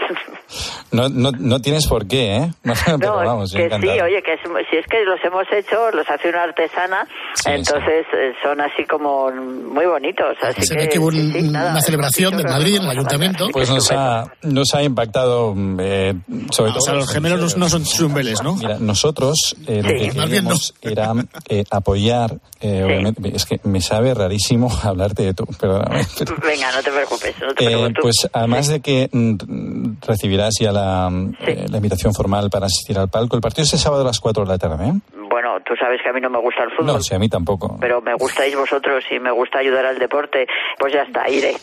[0.92, 2.50] no, no, no tienes por qué eh
[2.84, 5.90] pero No, vamos yo que sí, oye, que es- si es que los hemos hecho,
[5.92, 7.06] los hace una artesana,
[7.46, 10.36] entonces eh, son así como muy bonitos.
[10.42, 13.48] Así se ve que hubo nada, una celebración de Madrid en el ayuntamiento.
[13.52, 16.14] pues nos ha, nos ha impactado eh,
[16.50, 18.54] sobre Ah, todo o sea, los gemelos no, no son chumbeles, ¿no?
[18.56, 20.22] Mira, nosotros eh, lo que bien no.
[20.24, 21.12] queríamos era
[21.48, 26.04] eh, apoyar, eh, obviamente, es que me sabe rarísimo hablarte de tú, perdóname.
[26.18, 27.94] pero, Venga, no te preocupes, no te eh, preocupes.
[27.94, 31.10] tú- pues además de que mm, recibirás ya la,
[31.46, 34.20] eh, la invitación formal para asistir al palco, el partido es el sábado a las
[34.20, 34.92] 4 de la tarde, ¿eh?
[35.28, 36.86] Bueno, tú sabes que a mí no me gusta el fútbol.
[36.86, 37.76] No, sí, a mí tampoco.
[37.80, 40.46] Pero me gustáis vosotros y me gusta ayudar al deporte,
[40.78, 41.56] pues ya está, iré.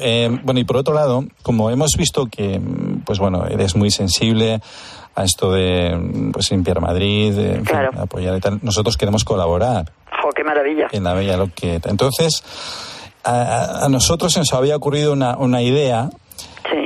[0.00, 3.90] Eh, bueno, y por otro lado, como hemos visto que, mm, pues bueno, eres muy
[3.90, 4.60] sensible
[5.16, 9.90] a esto de pues limpiar Madrid, de, en fin, apoyar y tal, nosotros queremos colaborar.
[10.22, 10.86] ¡Jo, qué maravilla!
[10.92, 11.90] en la Bella Loqueta.
[11.90, 12.42] Entonces,
[13.24, 16.10] a, a nosotros se nos había ocurrido una, una idea,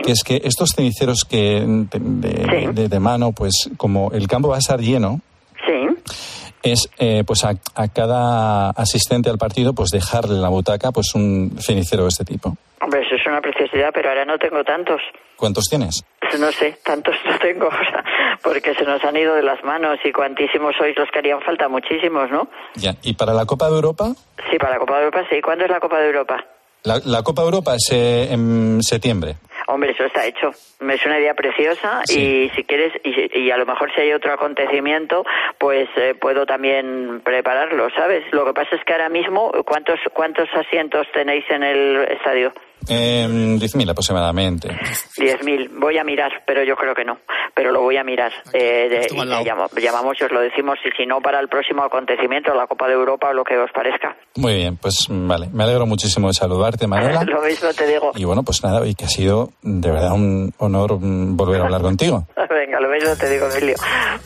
[0.05, 4.49] que es que estos ceniceros que de, de- de- de mano, pues como el campo
[4.49, 5.21] va a estar lleno,
[6.63, 11.15] es eh, pues a, a cada asistente al partido pues dejarle en la butaca pues
[11.15, 12.57] un cenicero de este tipo.
[12.81, 15.01] Hombre, eso es una preciosidad, pero ahora no tengo tantos.
[15.37, 16.03] ¿Cuántos tienes?
[16.39, 18.05] No sé, tantos no tengo, o sea,
[18.43, 21.69] porque se nos han ido de las manos y cuantísimos sois los que harían falta,
[21.69, 22.49] muchísimos, ¿no?
[22.75, 22.95] Ya.
[23.03, 24.13] ¿Y para la Copa de Europa?
[24.51, 25.41] Sí, para la Copa de Europa sí.
[25.43, 26.45] ¿Cuándo es la Copa de Europa?
[26.83, 29.37] La, la Copa de Europa es eh, en septiembre.
[29.71, 30.51] Hombre, eso está hecho.
[30.51, 34.33] Es una idea preciosa y si quieres, y, y a lo mejor si hay otro
[34.33, 35.25] acontecimiento,
[35.59, 38.25] pues eh, puedo también prepararlo, ¿sabes?
[38.33, 42.53] Lo que pasa es que ahora mismo, ¿cuántos, cuántos asientos tenéis en el estadio?
[42.89, 44.69] Eh, 10.000 aproximadamente.
[45.17, 45.71] 10.000.
[45.79, 47.19] Voy a mirar, pero yo creo que no.
[47.55, 48.33] Pero lo voy a mirar.
[48.53, 51.49] Eh, de- y te llamo- llamamos y os lo decimos, y si no, para el
[51.49, 54.17] próximo acontecimiento, la Copa de Europa o lo que os parezca.
[54.37, 55.49] Muy bien, pues vale.
[55.53, 57.23] Me alegro muchísimo de saludarte, Manuela.
[57.27, 58.13] lo mismo te digo.
[58.15, 61.65] Y bueno, pues nada, y que ha sido de verdad un honor mm, volver a
[61.65, 62.27] hablar contigo.
[62.51, 63.75] Venga, lo mismo te digo, Emilio.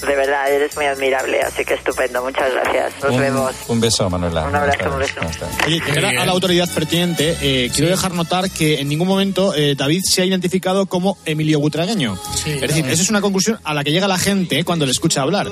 [0.07, 2.23] De verdad, eres muy admirable, así que estupendo.
[2.23, 3.03] Muchas gracias.
[3.03, 3.69] Nos un, vemos.
[3.69, 4.45] un beso, Manuela.
[4.47, 5.21] Un abrazo, un beso.
[5.67, 9.55] Oye, de cara a la autoridad pertinente, eh, quiero dejar notar que en ningún momento
[9.55, 12.19] eh, David se ha identificado como Emilio Butragueño.
[12.47, 14.93] es decir, esa es una conclusión a la que llega la gente eh, cuando le
[14.93, 15.51] escucha hablar.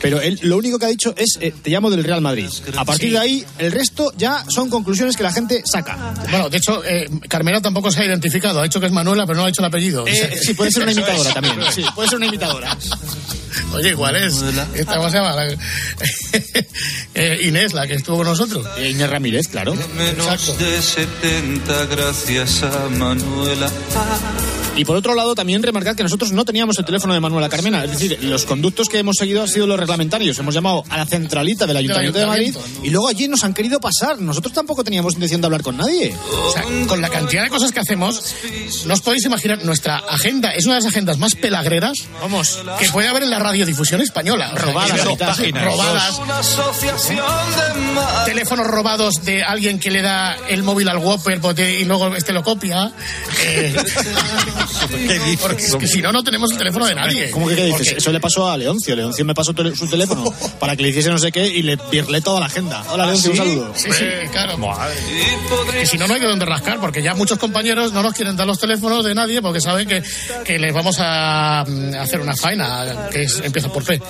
[0.00, 2.48] Pero él lo único que ha dicho es, eh, te llamo del Real Madrid.
[2.76, 6.14] A partir de ahí, el resto ya son conclusiones que la gente saca.
[6.30, 8.60] Bueno, de hecho, eh, Carmela tampoco se ha identificado.
[8.60, 10.06] Ha dicho que es Manuela, pero no ha dicho el apellido.
[10.06, 11.56] Eh, sí, puede ser una imitadora también.
[11.72, 12.76] Sí, puede ser una imitadora.
[13.72, 14.34] Oye, igual es.
[14.74, 15.34] Esta ¿cómo se llama?
[15.34, 15.54] La-
[17.14, 18.64] Eh, Inés, la que estuvo con nosotros.
[18.78, 19.74] Inés Ramírez, claro.
[19.96, 23.68] Menos de 70 gracias a Manuela.
[24.76, 27.84] Y por otro lado, también remarcar que nosotros no teníamos el teléfono de Manuela Carmena.
[27.84, 30.38] Es decir, los conductos que hemos seguido han sido los reglamentarios.
[30.38, 33.78] Hemos llamado a la centralita del Ayuntamiento de Madrid y luego allí nos han querido
[33.80, 34.18] pasar.
[34.20, 36.14] Nosotros tampoco teníamos intención de hablar con nadie.
[36.44, 38.34] O sea, con la cantidad de cosas que hacemos,
[38.86, 42.58] no os podéis imaginar, nuestra agenda es una de las agendas más pelagreras Vamos.
[42.78, 44.50] que puede haber en la radiodifusión española.
[44.54, 46.20] O sea, Robadas, páginas, robadas,
[48.24, 52.32] teléfonos robados de alguien que le da el móvil al Whopper porque- y luego este
[52.32, 52.92] lo copia.
[53.44, 53.74] Eh,
[55.40, 57.30] porque es que si no, no tenemos el teléfono de nadie.
[57.30, 57.94] ¿Cómo que qué dices?
[57.98, 58.94] Eso le pasó a Leoncio.
[58.96, 62.20] Leoncio me pasó su teléfono para que le hiciese no sé qué y le pirlé
[62.20, 62.82] toda la agenda.
[62.90, 63.38] Hola, ¿Ah, Leoncio, sí?
[63.40, 63.72] un saludo.
[63.74, 64.56] Sí, sí, claro.
[65.72, 68.36] Que si no, no hay de dónde rascar, porque ya muchos compañeros no nos quieren
[68.36, 70.02] dar los teléfonos de nadie porque saben que,
[70.44, 74.00] que les vamos a, mm, hacer una faena que es- empieza por P.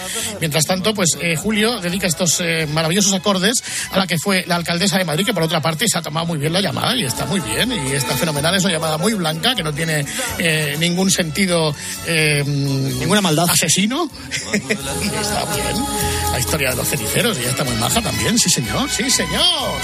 [0.41, 4.57] Mientras tanto, pues eh, Julio dedica estos eh, maravillosos acordes a la que fue la
[4.57, 7.05] alcaldesa de Madrid, que por otra parte se ha tomado muy bien la llamada y
[7.05, 8.55] está muy bien y está fenomenal.
[8.55, 10.05] Es una llamada muy blanca que no tiene
[10.41, 11.75] eh, ningún sentido.
[12.07, 13.47] eh, Ninguna maldad.
[13.49, 14.11] Asesino.
[14.69, 15.85] está bien.
[16.33, 19.81] La historia de los ceniceros ya está muy maja también, sí señor, sí señor.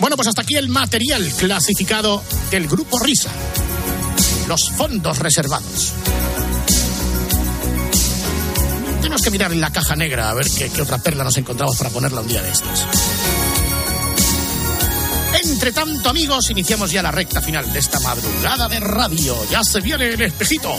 [0.00, 3.30] Bueno, pues hasta aquí el material clasificado del grupo Risa.
[4.46, 5.92] Los fondos reservados.
[9.00, 11.76] Tenemos que mirar en la caja negra a ver qué, qué otra perla nos encontramos
[11.76, 12.84] para ponerla un día de estos.
[15.48, 19.36] Entre tanto, amigos, iniciamos ya la recta final de esta madrugada de radio.
[19.48, 20.74] Ya se viene el espejito.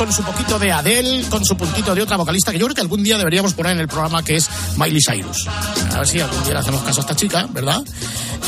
[0.00, 2.80] Con su poquito de Adele, con su puntito de otra vocalista que yo creo que
[2.80, 4.48] algún día deberíamos poner en el programa que es
[4.78, 5.46] Miley Cyrus.
[5.92, 7.84] A ver si algún día le hacemos caso a esta chica, ¿verdad?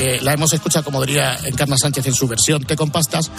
[0.00, 3.30] Eh, la hemos escuchado, como diría Encarna Sánchez, en su versión té con pastas.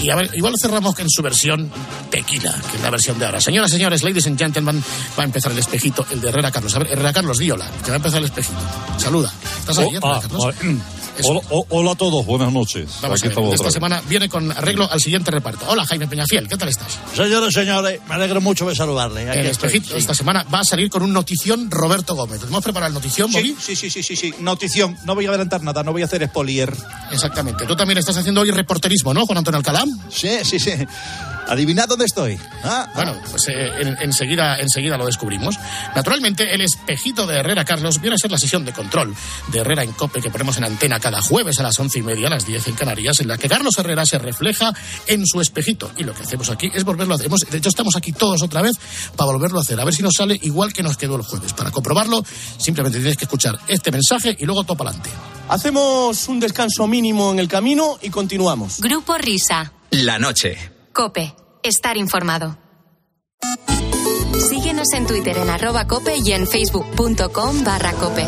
[0.00, 1.70] Y a ver, igual cerramos en su versión
[2.10, 3.42] tequila, que es la versión de ahora.
[3.42, 4.82] Señoras, señores, ladies and gentlemen,
[5.18, 6.74] va a empezar el espejito, el de Herrera Carlos.
[6.74, 8.56] A ver, Herrera Carlos, di hola, que va a empezar el espejito.
[8.96, 9.30] Saluda.
[9.60, 10.42] ¿Estás ahí, Oh, Herrera ah, Carlos?
[10.42, 10.54] Hola,
[11.26, 12.88] o- hola a todos, buenas noches.
[13.02, 15.66] Vamos Aquí a ver, estamos esta semana viene con arreglo al siguiente reparto.
[15.68, 16.98] Hola, Jaime Peñafiel, ¿qué tal estás?
[17.14, 19.28] Señores, señores, me alegro mucho de saludarle.
[19.28, 19.98] Aquí El estoy, espejito sí.
[20.00, 22.40] esta semana va a salir con un notición Roberto Gómez.
[22.42, 23.56] ¿Hemos preparado el notición, Bobby?
[23.60, 24.34] Sí, sí, sí, sí, sí.
[24.40, 24.96] Notición.
[25.04, 26.74] No voy a adelantar nada, no voy a hacer spolier.
[27.10, 27.66] Exactamente.
[27.66, 29.84] Tú también estás haciendo hoy reporterismo, ¿no, Juan Antonio Alcalá?
[30.10, 30.72] Sí, sí, sí.
[31.48, 32.38] Adivinad dónde estoy.
[32.62, 35.56] Ah, Bueno, pues eh, en- enseguida, enseguida lo descubrimos.
[35.94, 39.14] Naturalmente, el espejito de Herrera Carlos viene a ser la sesión de control
[39.48, 42.26] de Herrera en Cope que ponemos en antena cada jueves a las once y media,
[42.26, 44.72] a las diez en Canarias, en la que Carlos Herrera se refleja
[45.06, 45.90] en su espejito.
[45.96, 47.28] Y lo que hacemos aquí es volverlo a hacer.
[47.30, 48.72] De hecho, estamos aquí todos otra vez
[49.16, 49.80] para volverlo a hacer.
[49.80, 51.52] A ver si nos sale igual que nos quedó el jueves.
[51.54, 52.22] Para comprobarlo,
[52.58, 55.10] simplemente tienes que escuchar este mensaje y luego topa adelante.
[55.48, 58.80] Hacemos un descanso mínimo en el camino y continuamos.
[58.80, 59.72] Grupo Risa.
[59.90, 60.77] La noche.
[60.98, 61.32] Cope.
[61.62, 62.58] Estar informado.
[64.36, 68.26] Síguenos en Twitter en arroba cope y en facebook.com barra cope.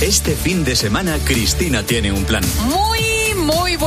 [0.00, 2.42] Este fin de semana Cristina tiene un plan.
[2.64, 3.05] Muy, muy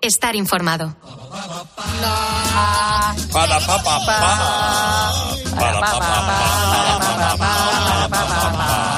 [0.00, 0.94] Estar informado.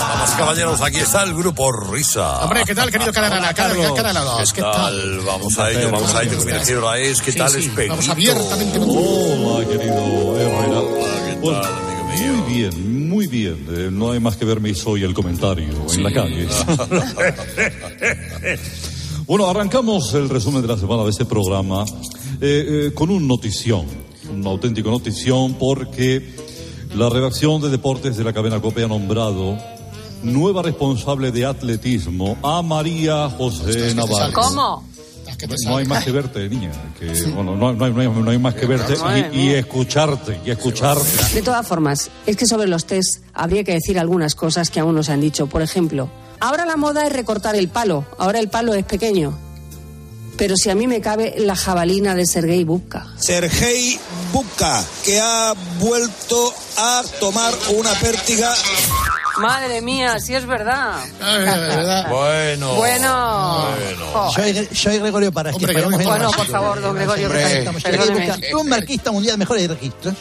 [0.08, 2.40] Vamos caballeros, aquí está el grupo Risa.
[2.40, 3.54] Hombre, ¿qué tal, querido Canalana?
[3.54, 5.20] Carlos, Canalados, ¿qué tal?
[5.20, 6.38] Vamos a ello, vamos a ello.
[6.44, 7.94] Mira qué tal sí, espejito.
[7.94, 8.78] vamos abiertamente.
[8.80, 10.30] Hola, querido
[12.20, 13.66] muy bien, muy bien.
[13.70, 16.48] Eh, no hay más que ver mis hoy el comentario en la calle.
[19.26, 21.84] bueno, arrancamos el resumen de la semana de este programa
[22.40, 23.86] eh, eh, con un notición,
[24.32, 26.34] un auténtico notición, porque
[26.94, 29.56] la redacción de deportes de la cadena COPE ha nombrado
[30.22, 34.32] nueva responsable de atletismo a María José Navarro.
[34.32, 34.84] ¿Cómo?
[35.66, 36.70] No hay más que verte, niña.
[36.98, 38.94] Que, bueno, no, no hay, no hay- no hay más que verte
[39.32, 41.06] y, y escucharte, y escucharte.
[41.32, 44.94] De todas formas, es que sobre los test habría que decir algunas cosas que aún
[44.94, 45.46] no se han dicho.
[45.46, 46.10] Por ejemplo,
[46.40, 49.38] ahora la moda es recortar el palo, ahora el palo es pequeño.
[50.36, 53.06] Pero si a mí me cabe la jabalina de Sergei Bubka.
[53.18, 54.00] Sergei
[54.32, 58.54] Bubka, que ha vuelto a tomar una pértiga.
[59.38, 60.96] Madre mía, si es verdad.
[62.08, 62.74] Bueno.
[62.74, 64.32] Bueno.
[64.34, 65.30] Soy, soy Gregorio.
[65.34, 67.82] Hombre, que en bueno, por favor, don Gregorio, estamos
[68.58, 70.14] Un marquista mundial mejor de registros.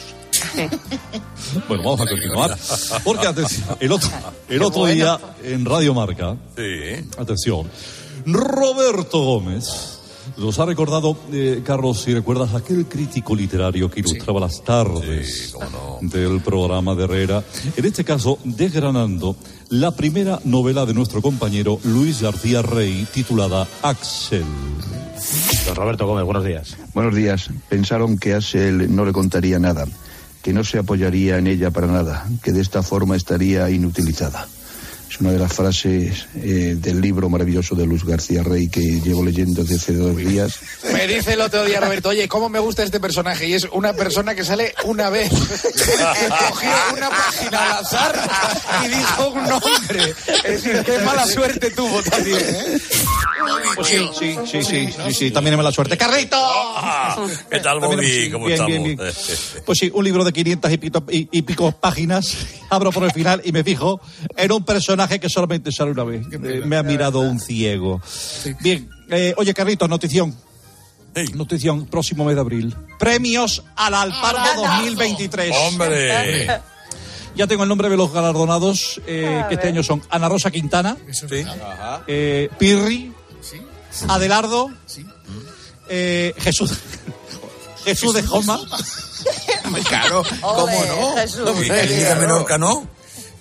[1.68, 2.56] Bueno, vamos a continuar.
[3.04, 4.10] Porque atención, el otro,
[4.48, 6.36] el otro día en Radio Marca,
[7.18, 7.68] atención,
[8.26, 10.00] Roberto Gómez
[10.36, 15.54] nos ha recordado, eh, Carlos, si recuerdas, aquel crítico literario que ilustraba las tardes
[16.00, 17.44] del programa de Herrera.
[17.76, 19.36] En este caso, desgranando
[19.68, 24.44] la primera novela de nuestro compañero Luis García Rey, titulada Axel.
[25.66, 26.76] Don Roberto Gómez, buenos días.
[26.94, 27.50] Buenos días.
[27.68, 29.86] Pensaron que Axel no le contaría nada,
[30.42, 34.46] que no se apoyaría en ella para nada, que de esta forma estaría inutilizada.
[35.10, 39.24] Es una de las frases eh, del libro maravilloso de Luz García Rey que llevo
[39.24, 40.60] leyendo desde hace dos días.
[40.92, 43.48] Me dice el otro día Roberto, oye, ¿cómo me gusta este personaje?
[43.48, 45.28] Y es una persona que sale una vez.
[46.48, 48.30] Cogió una página al azar
[48.84, 50.14] y dijo un nombre.
[50.44, 52.78] Es decir, qué mala suerte tuvo también, ¿eh?
[53.74, 55.96] Pues sí, sí, sí, sí, sí, sí, también es mala suerte.
[55.96, 56.36] ¡Carrito!
[57.50, 58.06] ¿Qué tal, Bobby?
[58.06, 58.72] sí, ¿Cómo bien, estamos?
[58.84, 59.12] bien, bien.
[59.66, 62.36] Pues sí, un libro de 500 y, pito- y- y pico páginas.
[62.70, 64.00] Abro por el final y me fijo
[64.36, 66.26] en un personaje que solamente sale una vez.
[66.32, 68.00] Eh, me ha mirado un ciego.
[68.60, 70.36] Bien, eh, oye, Carrito, notición.
[71.34, 72.76] Notición, próximo mes de abril.
[72.98, 75.56] Premios al Alpardo 2023.
[75.66, 76.60] ¡Hombre!
[77.34, 80.96] Ya tengo el nombre de los galardonados, eh, que este año son Ana Rosa Quintana,
[82.06, 83.12] eh, Pirri,
[84.08, 84.70] Adelardo,
[85.88, 86.72] eh, Jesús,
[87.84, 88.60] Jesús de Joma.
[89.88, 91.62] Claro, ¿cómo no?
[91.62, 92.88] ¿Y el Liga Menorca no?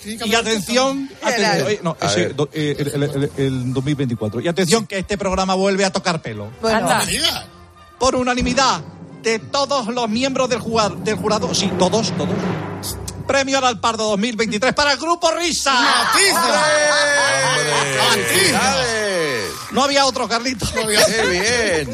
[0.06, 2.36] Y atención, atención, oye, no, A ese, ver.
[2.36, 4.42] do- eh, el, el- el- el 2024.
[4.42, 6.50] Y atención que este programa vuelve a tocar pelo.
[6.64, 7.02] Anda.
[8.00, 8.82] Por unanimidad
[9.22, 12.30] de todos los miembros del jurado, del jurado sí, todos, todos.
[13.28, 15.74] premio al Alpardo 2023 para el Grupo Risa.
[19.72, 20.72] No había otro, Carlitos.
[20.72, 21.90] Qué bien.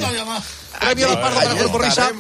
[0.80, 2.12] Premio al Alpardo para el Grupo Risa.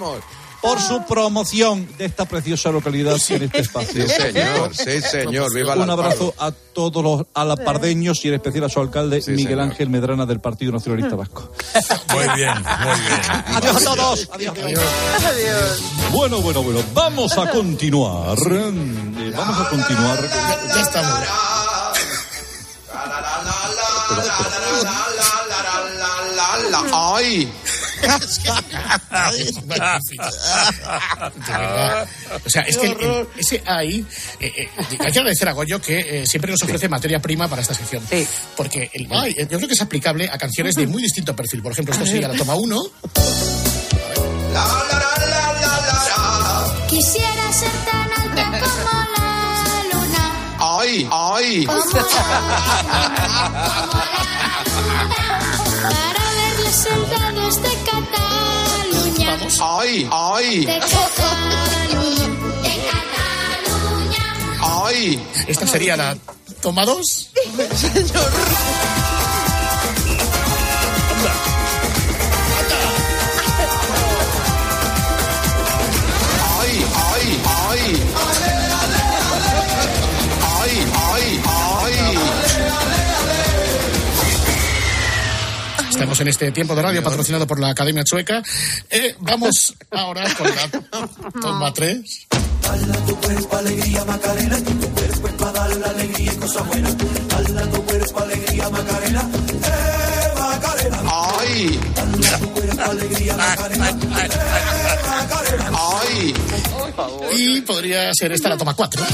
[0.66, 4.07] Por su promoción de esta preciosa localidad en este espacio.
[4.07, 5.53] Sí, señor, sí, señor.
[5.53, 9.89] Viva Un abrazo a todos los alapardeños y en especial a su alcalde Miguel Ángel
[9.89, 11.51] Medrana del Partido Nacionalista Vasco.
[12.13, 13.22] Muy bien, muy bien.
[13.55, 14.30] Adiós a todos.
[14.34, 14.53] Adiós.
[16.11, 16.80] Bueno, bueno, bueno.
[16.93, 18.38] Vamos a continuar.
[18.39, 20.20] Eh, vamos a continuar.
[20.68, 21.20] Ya estamos.
[26.91, 27.51] ¡Ay!
[32.45, 34.06] O sea, es que el- el- ese ahí,
[34.39, 37.62] eh, eh, hay que agradecer a Goyo que eh, siempre nos ofrece materia prima para
[37.62, 38.03] esta sección.
[38.56, 41.62] Porque el ay, eh, yo creo que es aplicable a canciones de muy distinto perfil.
[41.62, 42.82] Por ejemplo, esto sería la toma uno.
[46.89, 50.24] Quisiera ser tan alta como la luna.
[50.60, 51.08] ¡Ay!
[51.12, 51.66] ¡Ay!
[51.66, 51.82] Como
[55.82, 57.95] Para verles sentados de Cataluña.
[59.62, 60.08] ¡Ay!
[60.12, 60.66] ¡Ay!
[60.66, 61.66] De Cataluña.
[62.64, 62.74] De
[63.62, 64.26] Cataluña.
[64.86, 65.28] ¡Ay!
[65.48, 66.18] Esta sería la
[66.62, 67.30] toma dos.
[67.58, 68.84] ¡Ay!
[85.96, 88.43] Estamos en este tiempo de radio patrocinado por la Academia Chueca.
[88.89, 90.70] Eh, vamos ahora con la
[91.41, 92.28] toma tres.
[93.08, 96.98] tu cuerpo alegría Macarena, tu cuerpo es para dar la alegría y cosas buenas.
[96.98, 101.02] Dala tu cuerpo alegría Macarena, eh Macarena.
[101.39, 101.80] ¡Ay!
[101.96, 103.98] Dala tu cuerpo alegría Macarena, eh
[105.08, 105.72] Macarena.
[106.02, 106.34] ¡Ay!
[107.38, 109.02] Y podría ser esta la toma cuatro.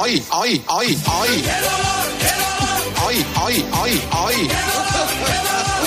[0.00, 1.42] ¡Ay, ay, ay, ay!
[1.42, 2.78] ¡Qué dolor, qué dolor!
[3.08, 4.50] ¡Ay, ay, ay, ay!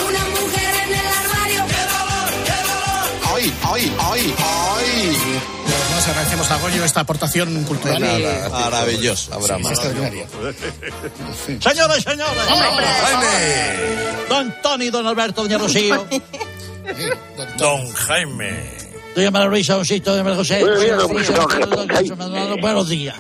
[0.06, 1.62] Una mujer en el armario.
[1.68, 3.06] ¡Qué dolor, qué dolor!
[3.36, 5.18] ¡Ay, ay, ay, ay!
[5.64, 8.00] Pues nos agradecemos a Goyo esta aportación cultural.
[8.00, 9.58] Pues nada, maravillosa, habrá.
[11.60, 12.44] Señores, señores.
[12.50, 12.88] Hombre,
[14.28, 16.06] don Tony, don Alberto, doña Rocío.
[17.58, 18.81] Don Jaime.
[19.16, 20.64] Doña María Luisa, don Sisto, doña María José.
[22.62, 23.16] Buenos días.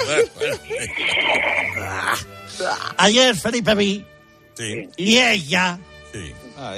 [2.97, 4.05] Ayer Felipe vi
[4.55, 4.89] Sí.
[4.97, 5.79] y ella
[6.11, 6.33] Sí.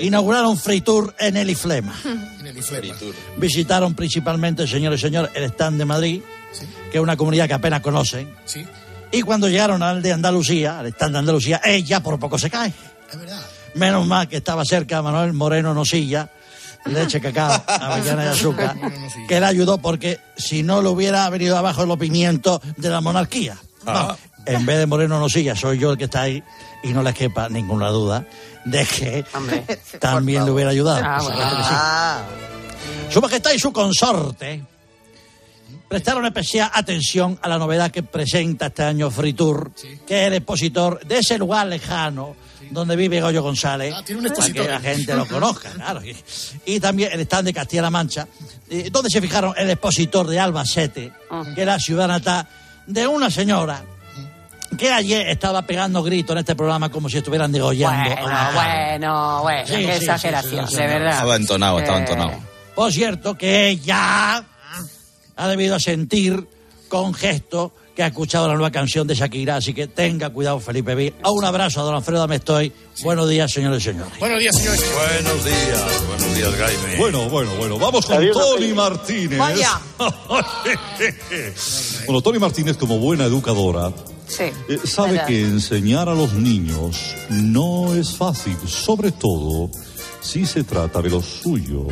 [0.05, 1.93] inauguraron Free Tour en el Iflema.
[2.39, 2.95] En el Iflema.
[3.37, 6.21] Visitaron principalmente, señores y señores, el stand de Madrid,
[6.91, 8.33] que es una comunidad que apenas conocen.
[8.45, 8.65] Sí.
[9.11, 12.73] Y cuando llegaron al de Andalucía, al stand de Andalucía, ella por poco se cae.
[13.11, 13.41] Es verdad.
[13.75, 16.29] Menos mal que estaba cerca Manuel Moreno Nosilla,
[16.85, 18.75] leche, cacao, avellana y azúcar,
[19.27, 23.57] que le ayudó porque si no le hubiera venido abajo los pimientos de la monarquía.
[23.85, 24.15] Ah.
[24.45, 26.43] En vez de Moreno Nosilla, soy yo el que está ahí
[26.83, 28.25] y no les quepa ninguna duda
[28.65, 29.25] de que
[29.99, 31.01] también le hubiera ayudado.
[31.03, 31.41] Ah, Por bueno.
[31.41, 31.63] supuesto que
[33.07, 33.13] sí.
[33.13, 34.63] Su Majestad y su consorte
[35.87, 39.71] prestaron especial atención a la novedad que presenta este año Free Tour,
[40.07, 42.35] que es el expositor de ese lugar lejano
[42.71, 46.01] donde vive Goyo González, tiene un para que la gente lo conozca, claro.
[46.03, 46.15] Y,
[46.65, 48.27] y también el stand de Castilla-La Mancha,
[48.69, 51.11] eh, donde se fijaron el expositor de Albacete,
[51.53, 52.47] que es la ciudad natal
[52.87, 53.83] de una señora
[54.77, 58.09] que ayer estaba pegando gritos en este programa como si estuvieran degollando.
[58.11, 61.11] a una Bueno, bueno, bueno, Sí, qué sí, sí, exageración, sí, sí, de verdad.
[61.13, 62.31] Estaba entonado, estaba Eh, entonado.
[62.73, 64.43] Por cierto, que ella
[65.35, 66.47] ha debido sentir
[66.89, 70.95] con gesto que ha escuchado la nueva canción de Shakira, así que tenga cuidado, Felipe
[70.95, 71.13] V.
[71.21, 72.71] A un abrazo a don Alfredo Amestoy.
[73.03, 74.17] Buenos días, señores y señores.
[74.19, 74.81] Buenos días, señores.
[74.81, 75.23] y señores.
[75.23, 76.07] Buenos días.
[76.07, 76.95] Buenos días, Jaime.
[76.97, 78.73] Bueno, bueno, bueno, vamos con Adiós, Tony.
[78.73, 79.37] Martínez.
[79.37, 79.79] Vaya.
[82.07, 83.91] bueno, Tony Martínez, como buena educadora,
[84.27, 84.45] Sí.
[84.69, 85.27] eh, sabe verdad.
[85.27, 89.69] que enseñar a los niños no es fácil, sobre todo
[90.23, 91.87] si se trata de los suyos.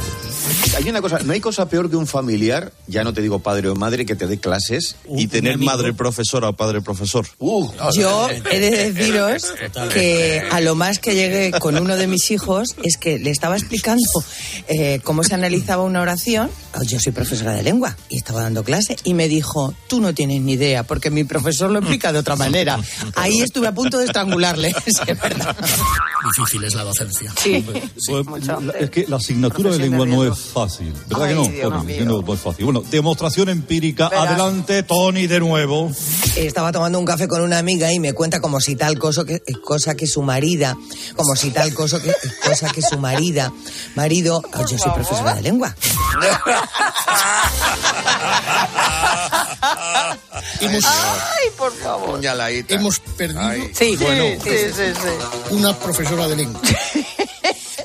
[0.78, 3.68] Hay una cosa, no hay cosa peor que un familiar, ya no te digo padre
[3.68, 7.28] o madre, que te dé clases y tener madre profesora o padre profesor.
[7.40, 9.54] Uh, Yo he de deciros
[9.94, 13.58] que a lo más que llegué con uno de mis hijos es que le estaba
[13.58, 14.02] explicando
[14.68, 16.50] eh, cómo se analizaba una oración.
[16.84, 20.42] Yo soy profesora de lengua y estaba dando clase y me dijo, tú no tienes
[20.42, 22.80] ni idea porque mi profesor lo explica de otra manera.
[23.16, 25.56] Ahí estuve a punto de estrangularle, es verdad.
[26.38, 27.34] difícil es la docencia.
[28.24, 31.42] La- es que la asignatura de lengua no es fácil, ¿verdad que no?
[31.44, 31.98] Ay, Dios Tony?
[32.00, 32.66] no, no es fácil.
[32.66, 34.08] Bueno, demostración empírica.
[34.08, 35.92] Adelante, Tony, de nuevo.
[36.36, 39.42] Estaba tomando un café con una amiga y me cuenta como si tal cosa que,
[39.64, 40.78] cosa que su marida,
[41.16, 42.14] como si tal cosa que,
[42.46, 43.52] cosa que su marida,
[43.96, 45.76] marido, Ah, yo soy profesora de lengua.
[50.60, 52.20] Hemos, Ay, por favor.
[52.68, 53.72] Hemos perdido Ay.
[53.74, 56.62] Sí, bueno, sí, sí, sí, una profesora de lengua.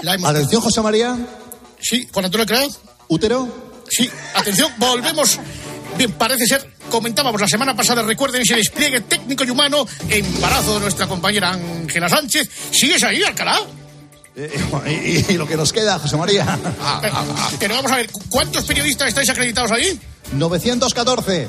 [0.06, 1.16] La hemos Atención, José María.
[1.80, 2.78] Sí, Juan Antonio Craz.
[3.08, 3.48] ¿Útero?
[3.90, 5.40] Sí, atención, volvemos.
[5.98, 10.80] Bien, parece ser, comentábamos la semana pasada, recuerden ese despliegue técnico y humano, embarazo de
[10.80, 12.48] nuestra compañera Ángela Sánchez.
[12.70, 13.58] ¿Sigues ahí, Alcalá?
[14.36, 14.52] Eh,
[15.28, 16.58] y, y lo que nos queda, José María.
[17.00, 17.14] Pero,
[17.58, 19.98] pero vamos a ver, ¿cuántos periodistas estáis acreditados ahí?
[20.32, 21.48] 914.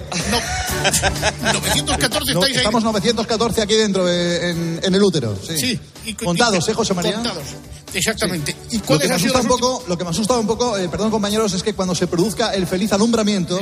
[1.42, 2.64] 914 No, estáis ahí.
[2.64, 5.38] estamos 914 aquí dentro, eh, en, en el útero.
[5.46, 5.58] Sí.
[5.58, 5.80] Sí.
[6.06, 7.14] y- Contados, y- ¿eh, José María?
[7.16, 7.44] Contados.
[7.94, 8.56] Exactamente.
[8.72, 11.10] ¿Y Lo que, me asusta un poco, lo que me asusta un poco, eh, perdón
[11.10, 13.60] compañeros, es que cuando se produzca el feliz alumbramiento,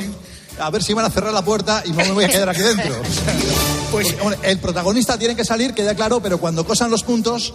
[0.59, 2.61] a ver si van a cerrar la puerta y no me voy a quedar aquí
[2.61, 2.95] dentro.
[3.91, 7.53] Pues Porque, el protagonista tiene que salir, queda claro, pero cuando cosan los puntos,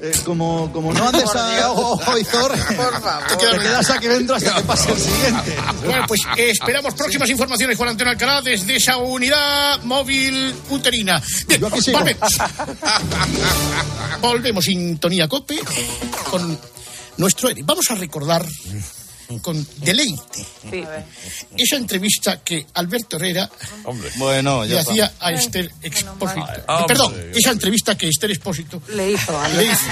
[0.00, 2.52] eh, como, como no andes a ojo y zor,
[3.28, 5.56] te quedas aquí dentro hasta que pase el siguiente.
[5.84, 11.22] Bueno, pues eh, esperamos próximas informaciones, Juan Antonio Alcalá, desde esa unidad móvil uterina.
[11.46, 12.38] Bien, volvemos.
[14.20, 15.58] volvemos, sintonía cope,
[16.30, 16.58] con
[17.16, 17.62] nuestro Eri.
[17.62, 18.44] Vamos a recordar
[19.42, 20.44] con deleite
[21.56, 23.48] esa entrevista que Alberto Herrera
[24.16, 25.26] Bueno, le ya hacía está.
[25.26, 26.40] a Esther Expósito.
[26.40, 26.86] Eh, Hombre.
[26.88, 29.90] Perdón, esa entrevista que Esther Expósito Le hizo a le hizo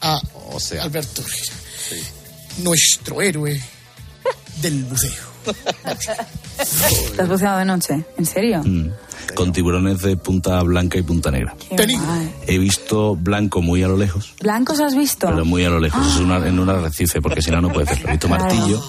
[0.00, 0.20] a
[0.82, 2.06] Alberto Herrera,
[2.58, 3.62] nuestro héroe
[4.60, 5.33] del buceo.
[5.44, 8.04] ¿Te has buceado de noche?
[8.16, 8.62] ¿En serio?
[8.64, 8.88] Mm.
[9.34, 11.54] Con tiburones de punta blanca y punta negra.
[12.46, 15.26] He visto blanco muy a lo lejos, ¿Blancos has visto?
[15.28, 16.06] pero muy a lo lejos.
[16.06, 18.08] Es una- en un arrecife, porque si no, no puedes verlo.
[18.08, 18.44] He visto Claro.
[18.44, 18.82] martillo,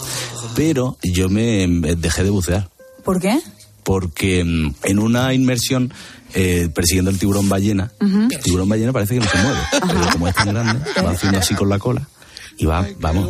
[0.56, 2.70] pero yo me dejé de bucear.
[3.04, 3.40] ¿Por qué?
[3.84, 5.94] Porque mm, en una inmersión
[6.34, 8.28] eh, persiguiendo el tiburón ballena, Ujú.
[8.30, 9.60] el tiburón ballena parece que no se mueve.
[9.72, 12.06] Pero como es tan grande, va haciendo así con la cola.
[12.58, 13.30] Y va, vamos,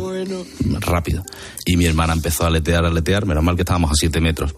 [0.80, 1.24] rápido.
[1.64, 3.26] Y mi hermana empezó a aletear, a aletear.
[3.26, 4.54] Menos mal que estábamos a 7 metros.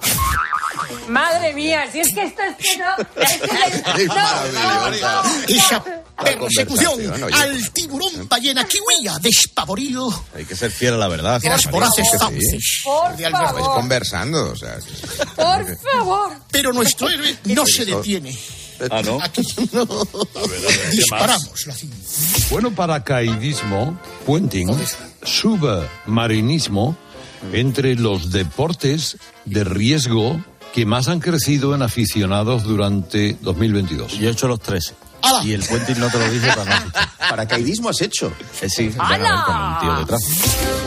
[1.08, 2.84] Madre mía, si es que esto es que no.
[3.22, 3.40] Es.
[5.48, 5.84] Esa
[6.16, 11.40] persecución al tiburón ballena huía despavorido Hay que ser fiel a la verdad.
[11.40, 12.82] de las voraces fauces
[13.74, 14.78] conversando, o sea.
[15.36, 16.32] Por favor.
[16.50, 18.36] Pero nuestro héroe no se detiene.
[18.90, 19.18] Ah, ¿no?
[19.22, 19.86] Aquí no.
[20.90, 21.96] Disparamos la cinta.
[22.50, 24.70] Bueno, paracaidismo, puenting,
[25.22, 26.96] submarinismo,
[27.52, 30.42] entre los deportes de riesgo
[30.74, 34.18] que más han crecido en aficionados durante 2022.
[34.18, 34.94] Yo he hecho los tres.
[35.44, 36.92] Y el puenting no te lo dije para no.
[37.30, 38.32] ¿Paracaidismo has hecho?
[38.62, 40.20] Eh, sí, con un tío detrás.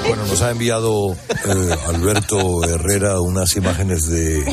[0.08, 4.44] Bueno, nos ha enviado eh, Alberto Herrera unas imágenes de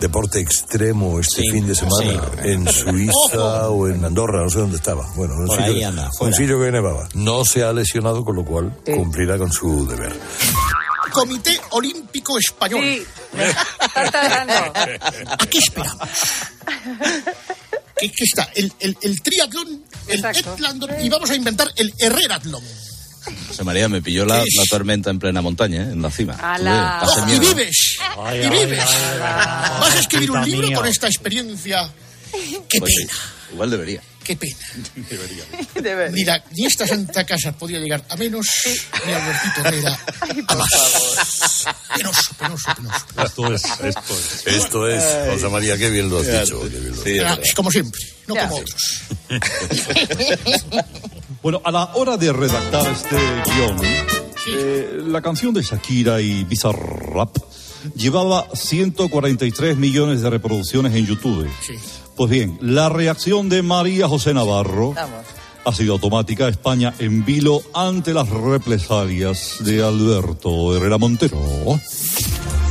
[0.00, 5.06] deporte extremo este fin de semana en Suiza o en Andorra, no sé dónde estaba.
[5.16, 6.36] Bueno, en un Por sitio, ahí anda, un fuera.
[6.36, 7.08] sitio que nevaba.
[7.14, 10.14] No se ha lesionado, con lo cual cumplirá con su deber.
[11.12, 13.06] Comité Olímpico Español.
[13.94, 16.08] ¿A qué esperamos?
[17.98, 18.48] ¿Qué, qué está?
[18.54, 22.62] El, el, el triatlón, el etlandón y vamos a inventar el herreratlón.
[23.48, 25.92] José María me pilló la, la tormenta en plena montaña, ¿eh?
[25.92, 26.34] en la cima.
[27.02, 27.98] ¡Oh, y vives!
[28.34, 28.84] ¡Y vives!
[29.20, 30.78] ¿Vas a escribir un libro mío.
[30.78, 31.90] con esta experiencia?
[32.68, 33.12] ¡Qué Pues sí, pena!
[33.52, 34.02] igual debería.
[34.28, 36.10] ¡Qué pena!
[36.12, 38.46] Ni, la- ni esta santa casa podía llegar a menos,
[39.06, 39.98] ni Albertito Herrera
[40.48, 41.64] a más.
[41.96, 43.06] Penoso, penoso, penoso.
[43.24, 44.46] Esto es, esto es.
[44.46, 45.02] Esto es,
[45.32, 46.60] José María, qué bien lo has dicho.
[46.60, 47.42] qué bien lo has dicho.
[47.42, 49.00] Es como siempre, no como otros.
[51.42, 53.78] Bueno, a la hora de redactar este guion,
[54.48, 57.36] eh, la canción de Shakira y Bizarrap
[57.94, 61.48] llevaba 143 millones de reproducciones en YouTube.
[62.18, 64.92] Pues bien, la reacción de María José Navarro
[65.64, 66.48] ha sido automática.
[66.48, 71.38] España en vilo ante las represalias de Alberto Herrera Montero.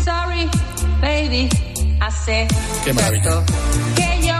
[0.03, 0.49] Sorry,
[0.99, 1.47] baby,
[2.01, 2.45] hace
[2.83, 3.45] Qué maravilla.
[3.95, 4.35] que yo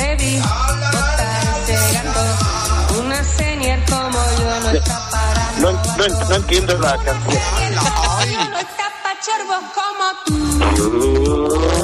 [0.00, 3.00] debí botar ese gato.
[3.04, 7.42] Una senior como yo no está para No, no, no entiendo la canción.
[8.52, 9.16] no está pa'
[9.74, 10.06] como
[10.76, 11.75] tú.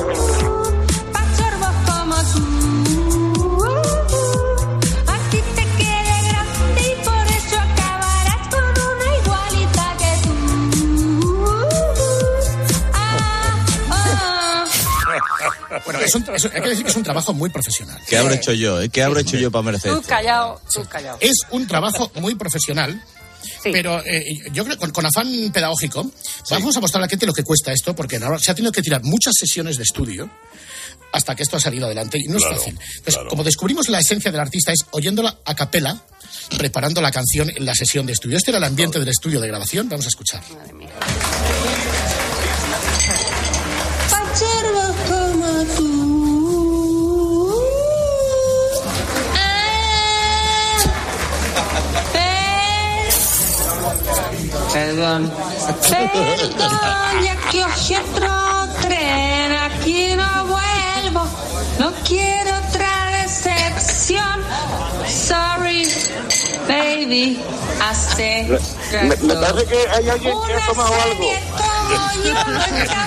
[15.85, 17.99] Bueno, Es un- es- hay que decir que es un trabajo muy profesional.
[18.09, 18.81] ¿Qué habré hecho yo?
[18.83, 18.89] eh?
[18.89, 19.93] ¿Qué habré hecho yo para merecer?
[19.93, 21.19] Tú callado, tú callado.
[21.21, 23.03] Es un trabajo muy profesional.
[23.65, 26.11] Pero eh, yo creo que con, con afán pedagógico
[26.51, 28.73] vamos a mostrar a la gente lo que cuesta esto, porque ahora se ha tenido
[28.73, 30.29] que tirar muchas sesiones de estudio
[31.13, 32.79] hasta que esto ha salido adelante y no Claro, es fácil.
[32.99, 36.01] Entonces, como descubrimos la esencia del artista es oyéndola a capela,
[36.59, 38.37] preparando la canción en la sesión de estudio.
[38.37, 40.43] Este era el ambiente del estudio de grabación, vamos a escuchar.
[40.43, 42.12] Pachorros
[54.73, 55.31] Perdón.
[55.91, 58.31] Perdón, ya que hoy otro
[58.81, 61.27] tren, aquí no vuelvo.
[61.79, 64.43] No quiero otra decepción.
[65.07, 65.89] Sorry,
[66.69, 67.43] baby.
[67.81, 68.59] Hace
[68.93, 71.25] Me, me parece que hay alguien que ha tomado algo.
[71.59, 73.02] como yo,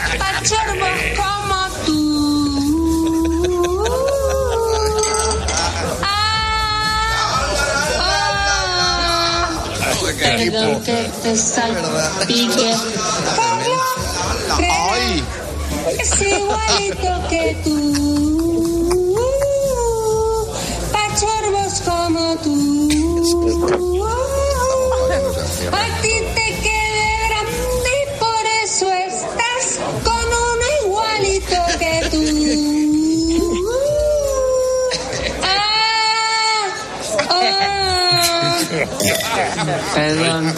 [10.55, 12.73] Que te salpique.
[14.57, 15.23] ¡Ay!
[15.99, 17.77] Es igualito que tú.
[20.93, 24.05] Pachorbos como tú.
[39.93, 40.53] Perdón.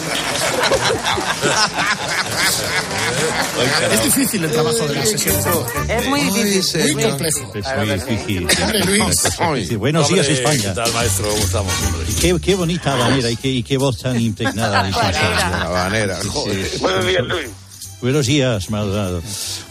[3.92, 5.44] Es difícil el trabajo de las sesiones.
[5.88, 6.94] Es muy difícil.
[6.94, 7.52] Muy complejo.
[7.54, 8.48] Es muy difícil.
[8.86, 9.78] Luis.
[9.78, 10.62] Buenos días, España.
[10.62, 11.28] ¿Qué tal, maestro?
[11.28, 11.72] ¿Cómo estamos?
[12.20, 14.80] Qué, qué bonita habanera y qué, y qué voz tan impregnada.
[15.64, 16.18] Habanera.
[16.80, 17.48] Buenos días, Luis.
[18.00, 19.20] Buenos días, Maldonado.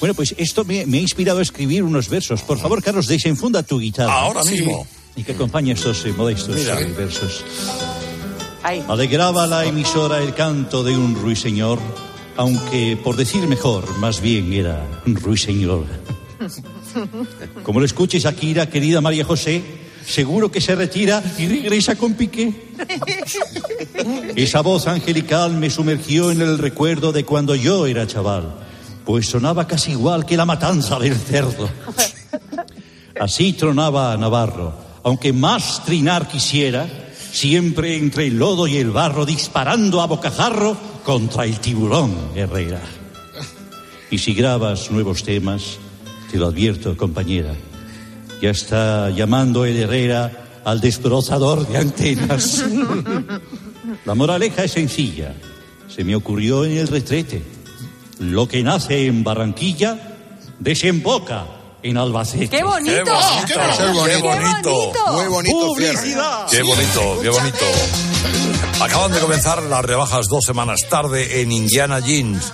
[0.01, 2.41] Bueno, pues esto me, me ha inspirado a escribir unos versos.
[2.41, 4.11] Por favor, Carlos, desenfunda tu guitarra.
[4.11, 4.85] Ahora mismo.
[5.15, 6.79] Y que acompañe estos eh, modestos Mira.
[6.79, 7.43] eh, versos.
[8.63, 11.79] Alegraba la emisora el canto de un ruiseñor,
[12.35, 15.85] aunque, por decir mejor, más bien era un ruiseñor.
[17.63, 19.63] Como lo escuches, Akira, querida María José,
[20.05, 22.73] seguro que se retira y regresa con Piqué.
[24.35, 28.53] Esa voz angelical me sumergió en el recuerdo de cuando yo era chaval,
[29.05, 31.69] pues sonaba casi igual que la matanza del cerdo.
[33.19, 36.87] Así tronaba Navarro, aunque más trinar quisiera,
[37.31, 42.81] siempre entre el lodo y el barro, disparando a bocajarro contra el tiburón Herrera.
[44.09, 45.77] Y si grabas nuevos temas,
[46.31, 47.53] te lo advierto, compañera,
[48.41, 52.63] ya está llamando el Herrera al destrozador de antenas.
[54.05, 55.33] La moraleja es sencilla,
[55.87, 57.43] se me ocurrió en el retrete.
[58.19, 60.17] Lo que nace en Barranquilla
[60.59, 61.45] desemboca
[61.89, 62.49] en Albacete.
[62.49, 63.03] ¡Qué bonito!
[63.47, 64.69] Qué bonito, Qué bonito.
[64.69, 65.11] bonito.
[65.11, 65.57] Muy bonito.
[65.57, 66.47] ¡Publicidad!
[66.49, 67.65] Qué bonito, qué bonito.
[68.81, 72.53] Acaban de comenzar las rebajas dos semanas tarde en Indiana Jeans.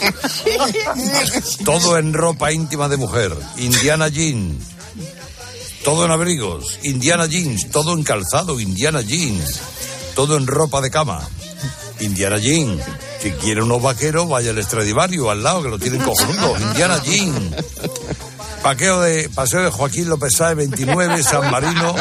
[1.64, 3.32] Todo en ropa íntima de mujer.
[3.58, 4.64] Indiana Jeans.
[5.84, 6.78] Todo en abrigos.
[6.82, 7.70] Indiana Jeans.
[7.70, 8.60] Todo en calzado.
[8.60, 9.60] Indiana Jeans.
[10.14, 11.26] Todo en ropa de cama.
[12.00, 12.82] Indiana Jeans.
[13.20, 16.56] Si quiere unos vaqueros, vaya al Estradivario al lado, que lo tienen cojonudo.
[16.58, 17.54] Indiana Jeans.
[18.64, 21.94] Paqueo de, paseo de Joaquín López Sáez, 29, San Marino,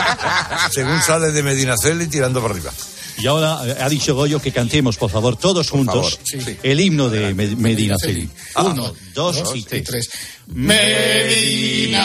[0.72, 2.72] según sale de Medinaceli tirando para arriba.
[3.18, 6.20] Y ahora eh, ha dicho Goyo que cantemos, por favor, todos juntos,
[6.64, 8.30] el himno de Med- Medina Celi.
[8.56, 10.10] Uno, dos, y tres.
[10.48, 12.02] Medina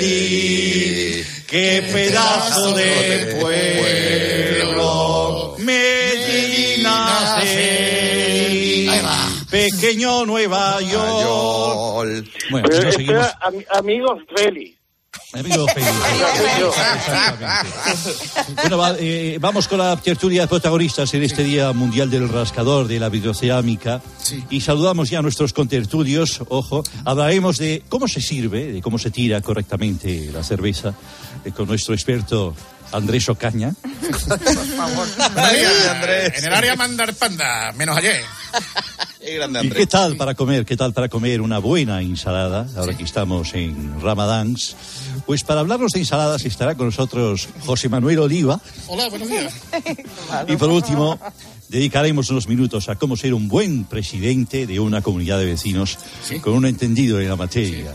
[0.00, 4.49] Celi, qué pedazo de pueblo.
[9.50, 12.26] Pequeño Nueva York.
[12.50, 13.26] Bueno, no esto seguimos.
[13.40, 13.66] amigos.
[13.72, 14.76] Amigo feliz.
[18.56, 22.86] Bueno, va- eh, vamos con la tertulia de protagonistas en este Día Mundial del Rascador
[22.88, 24.00] de la Videoceámica.
[24.50, 26.40] Y saludamos ya a nuestros contertulios.
[26.48, 30.94] Ojo, hablaremos de cómo se sirve, de cómo se tira correctamente la cerveza
[31.44, 32.54] eh, con nuestro experto
[32.92, 33.72] Andrés Ocaña.
[36.34, 38.22] En el área mandar panda, menos ayer.
[39.20, 40.64] ¿Y qué tal para comer?
[40.64, 42.66] ¿Qué tal para comer una buena ensalada?
[42.76, 44.76] Ahora que estamos en Ramadans.
[45.26, 48.60] Pues para hablarnos de ensaladas estará con nosotros José Manuel Oliva.
[48.88, 49.52] Hola, buenos días.
[50.48, 51.18] Y por último,
[51.68, 55.98] dedicaremos unos minutos a cómo ser un buen presidente de una comunidad de vecinos
[56.40, 57.94] con un entendido en la materia.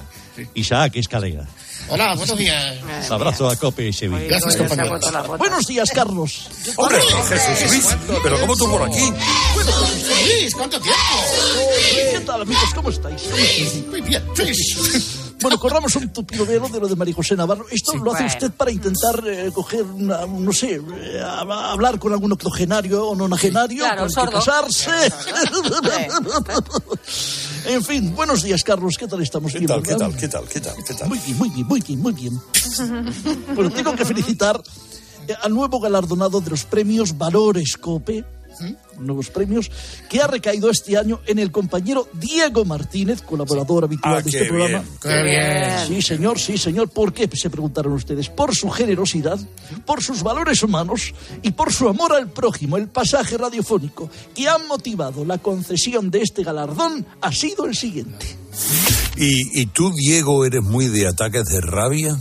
[0.54, 1.46] Isaac Escalera.
[1.88, 3.12] Hola, buenos días.
[3.12, 4.26] Abrazo a Cope Sevilla.
[4.28, 5.02] Gracias, compañeros.
[5.38, 6.50] Buenos días, Carlos.
[6.78, 9.12] Hombre, Jesús Luis, pero ¿cómo tú por aquí?
[10.08, 11.00] Luis, ¿cuánto tiempo?
[12.12, 12.74] ¿Qué tal, amigos?
[12.74, 13.22] ¿Cómo estáis?
[13.90, 15.14] Muy bien, Luis.
[15.46, 17.68] Bueno, corramos un tupido velo de lo de María José Navarro.
[17.70, 18.34] Esto Sí, lo hace bueno.
[18.36, 23.16] usted para intentar eh, coger, una- no sé, eh, a- hablar con algún octogenario o
[23.16, 24.89] nonagenario Claro, con que casarse.
[27.68, 28.98] en fin, buenos días, Carlos.
[28.98, 29.52] ¿Qué tal estamos?
[29.52, 31.10] ¿Qué Bien, tal, qué tal, qué tal, qué tal, qué tal?
[31.10, 32.41] Muy bien, muy bien, muy bien, muy bien.
[33.54, 34.60] Bueno, tengo que felicitar
[35.28, 38.26] eh, al nuevo galardonado de los premios Valores Cope,
[38.99, 39.70] nuevos premios,
[40.10, 44.45] que ha recaído este año en el compañero Diego Martínez, colaborador habitual Ah, de este
[44.45, 44.80] programa.
[44.80, 45.88] bien, qué bien.
[45.88, 46.89] Sí, señor, sí, señor.
[46.89, 47.30] ¿Por qué?
[47.36, 48.30] Se preguntaron ustedes.
[48.30, 49.39] Por su generosidad,
[49.86, 52.78] por sus valores humanos y por su amor al prójimo.
[52.78, 58.26] El pasaje radiofónico que ha motivado la concesión de este galardón ha sido el siguiente.
[59.18, 62.18] ¿Y, y tú, Diego, eres muy de ataques de rabia?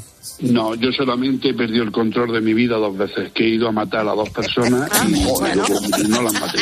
[0.52, 3.68] No, yo solamente he perdido el control de mi vida dos veces, que he ido
[3.68, 6.58] a matar a dos personas y, y no las maté.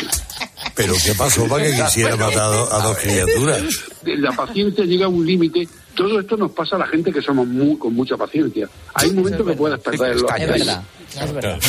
[0.75, 3.61] ¿Pero qué pasó para que quisiera matar a do- a dos criaturas?
[4.03, 5.67] La paciencia llega a un límite.
[5.95, 8.67] Todo esto nos pasa a la gente que somos muy, con mucha paciencia.
[8.95, 10.27] Hay momentos que puedes perderlo.
[10.35, 10.83] Es verdad,
[11.21, 11.59] es verdad.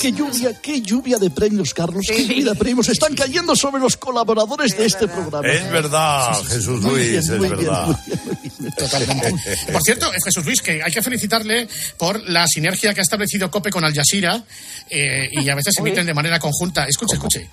[0.00, 2.04] Qué lluvia, qué lluvia de premios, Carlos.
[2.06, 5.48] Qué lluvia de premios están cayendo sobre los colaboradores de este programa.
[5.48, 7.86] Es verdad, Jesús Muy Luis, bien, es muy verdad.
[8.06, 8.38] bien.
[8.76, 9.32] Totalmente.
[9.72, 13.70] Por cierto, Jesús Luis, que hay que felicitarle por la sinergia que ha establecido COPE
[13.70, 14.42] con Al Jazeera
[14.88, 16.86] eh, y a veces emiten de manera conjunta.
[16.86, 17.48] Escuche, escuche.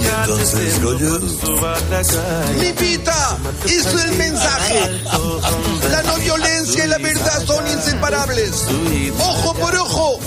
[0.00, 1.18] Y entonces, Goyo,
[2.60, 5.00] Lipita, eso es el mensaje.
[5.90, 8.66] La no violencia y la verdad son inseparables.
[9.18, 10.20] Ojo por ojo.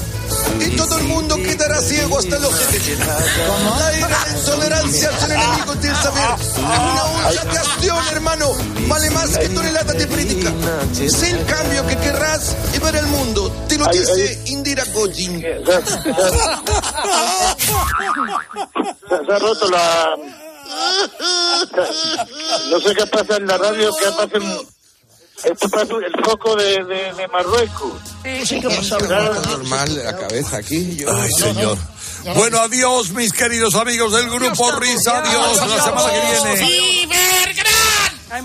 [0.59, 2.95] Y todo el mundo quedará ciego hasta el ojete.
[2.97, 6.23] La ira, la intolerancia son enemigos del saber.
[6.57, 8.51] Una acción, hermano,
[8.87, 10.51] vale más que toneladas de crítica.
[10.93, 13.51] Sé el cambio que querrás y ver el mundo.
[13.67, 15.41] Te lo dice Indira Gojin.
[15.41, 15.63] Se,
[19.25, 20.15] se ha roto la...
[22.69, 24.76] No sé qué pasa en la radio, qué pasa en...
[25.43, 28.01] Esto pasa el foco de, de, de Marruecos.
[28.43, 28.97] Sí, ¿qué pasa?
[28.97, 30.95] normal la cabeza aquí.
[30.97, 31.09] Yo...
[31.15, 31.77] Ay, señor.
[32.35, 35.19] Bueno, adiós, mis queridos amigos del grupo Risa.
[35.19, 37.07] Adiós, la semana que viene.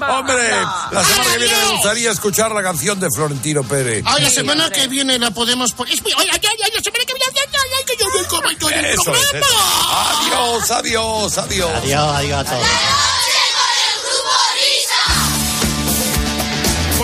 [0.09, 0.49] Hombre,
[0.93, 4.05] la semana que viene me gustaría escuchar la canción de Florentino Pérez.
[4.07, 5.95] Ay, la semana que viene la podemos poner.
[5.95, 7.25] Ay, ay, ay, ay, la semana que viene.
[7.27, 8.07] Ay, ay, ay, que yo.
[9.91, 11.71] Adiós, adiós, adiós.
[11.83, 13.12] Adiós, adiós a todos.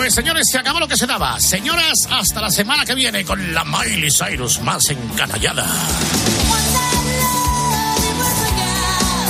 [0.09, 1.39] Pues señores, se acabó lo que se daba.
[1.39, 5.67] Señoras, hasta la semana que viene con la Miley Cyrus más encanallada.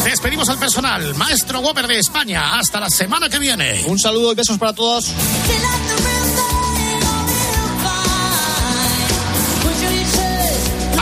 [0.04, 1.16] Despedimos al personal.
[1.16, 2.60] Maestro Whopper de España.
[2.60, 3.82] Hasta la semana que viene.
[3.88, 5.06] Un saludo y besos para todos.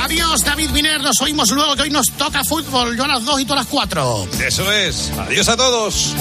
[0.03, 1.03] Adiós, David Miner.
[1.03, 2.97] Nos oímos luego que hoy nos toca fútbol.
[2.97, 4.27] Yo a las 2 y tú a las 4.
[4.43, 5.12] Eso es.
[5.18, 6.14] Adiós a todos.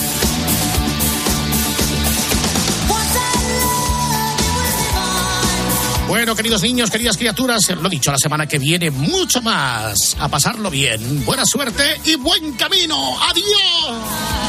[6.07, 10.15] Bueno, queridos niños, queridas criaturas, lo dicho, la semana que viene mucho más.
[10.19, 11.25] A pasarlo bien.
[11.25, 12.95] Buena suerte y buen camino.
[13.29, 14.45] Adiós.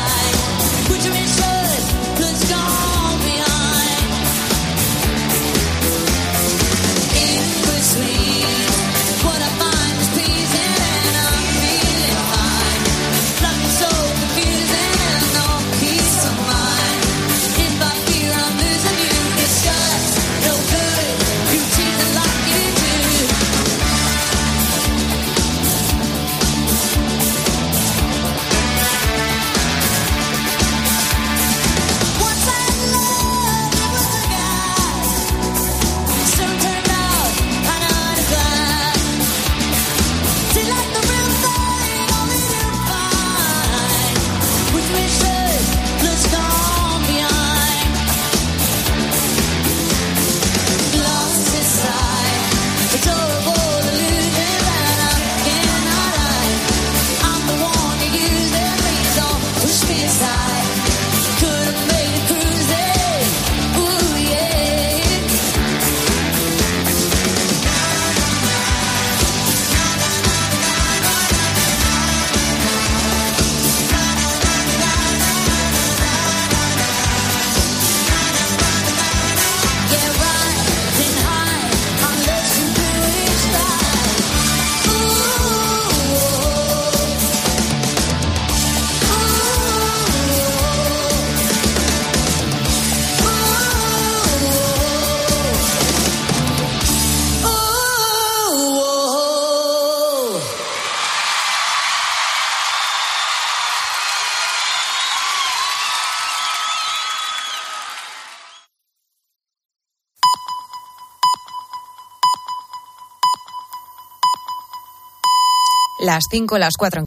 [116.17, 116.91] Las 5, las 4 en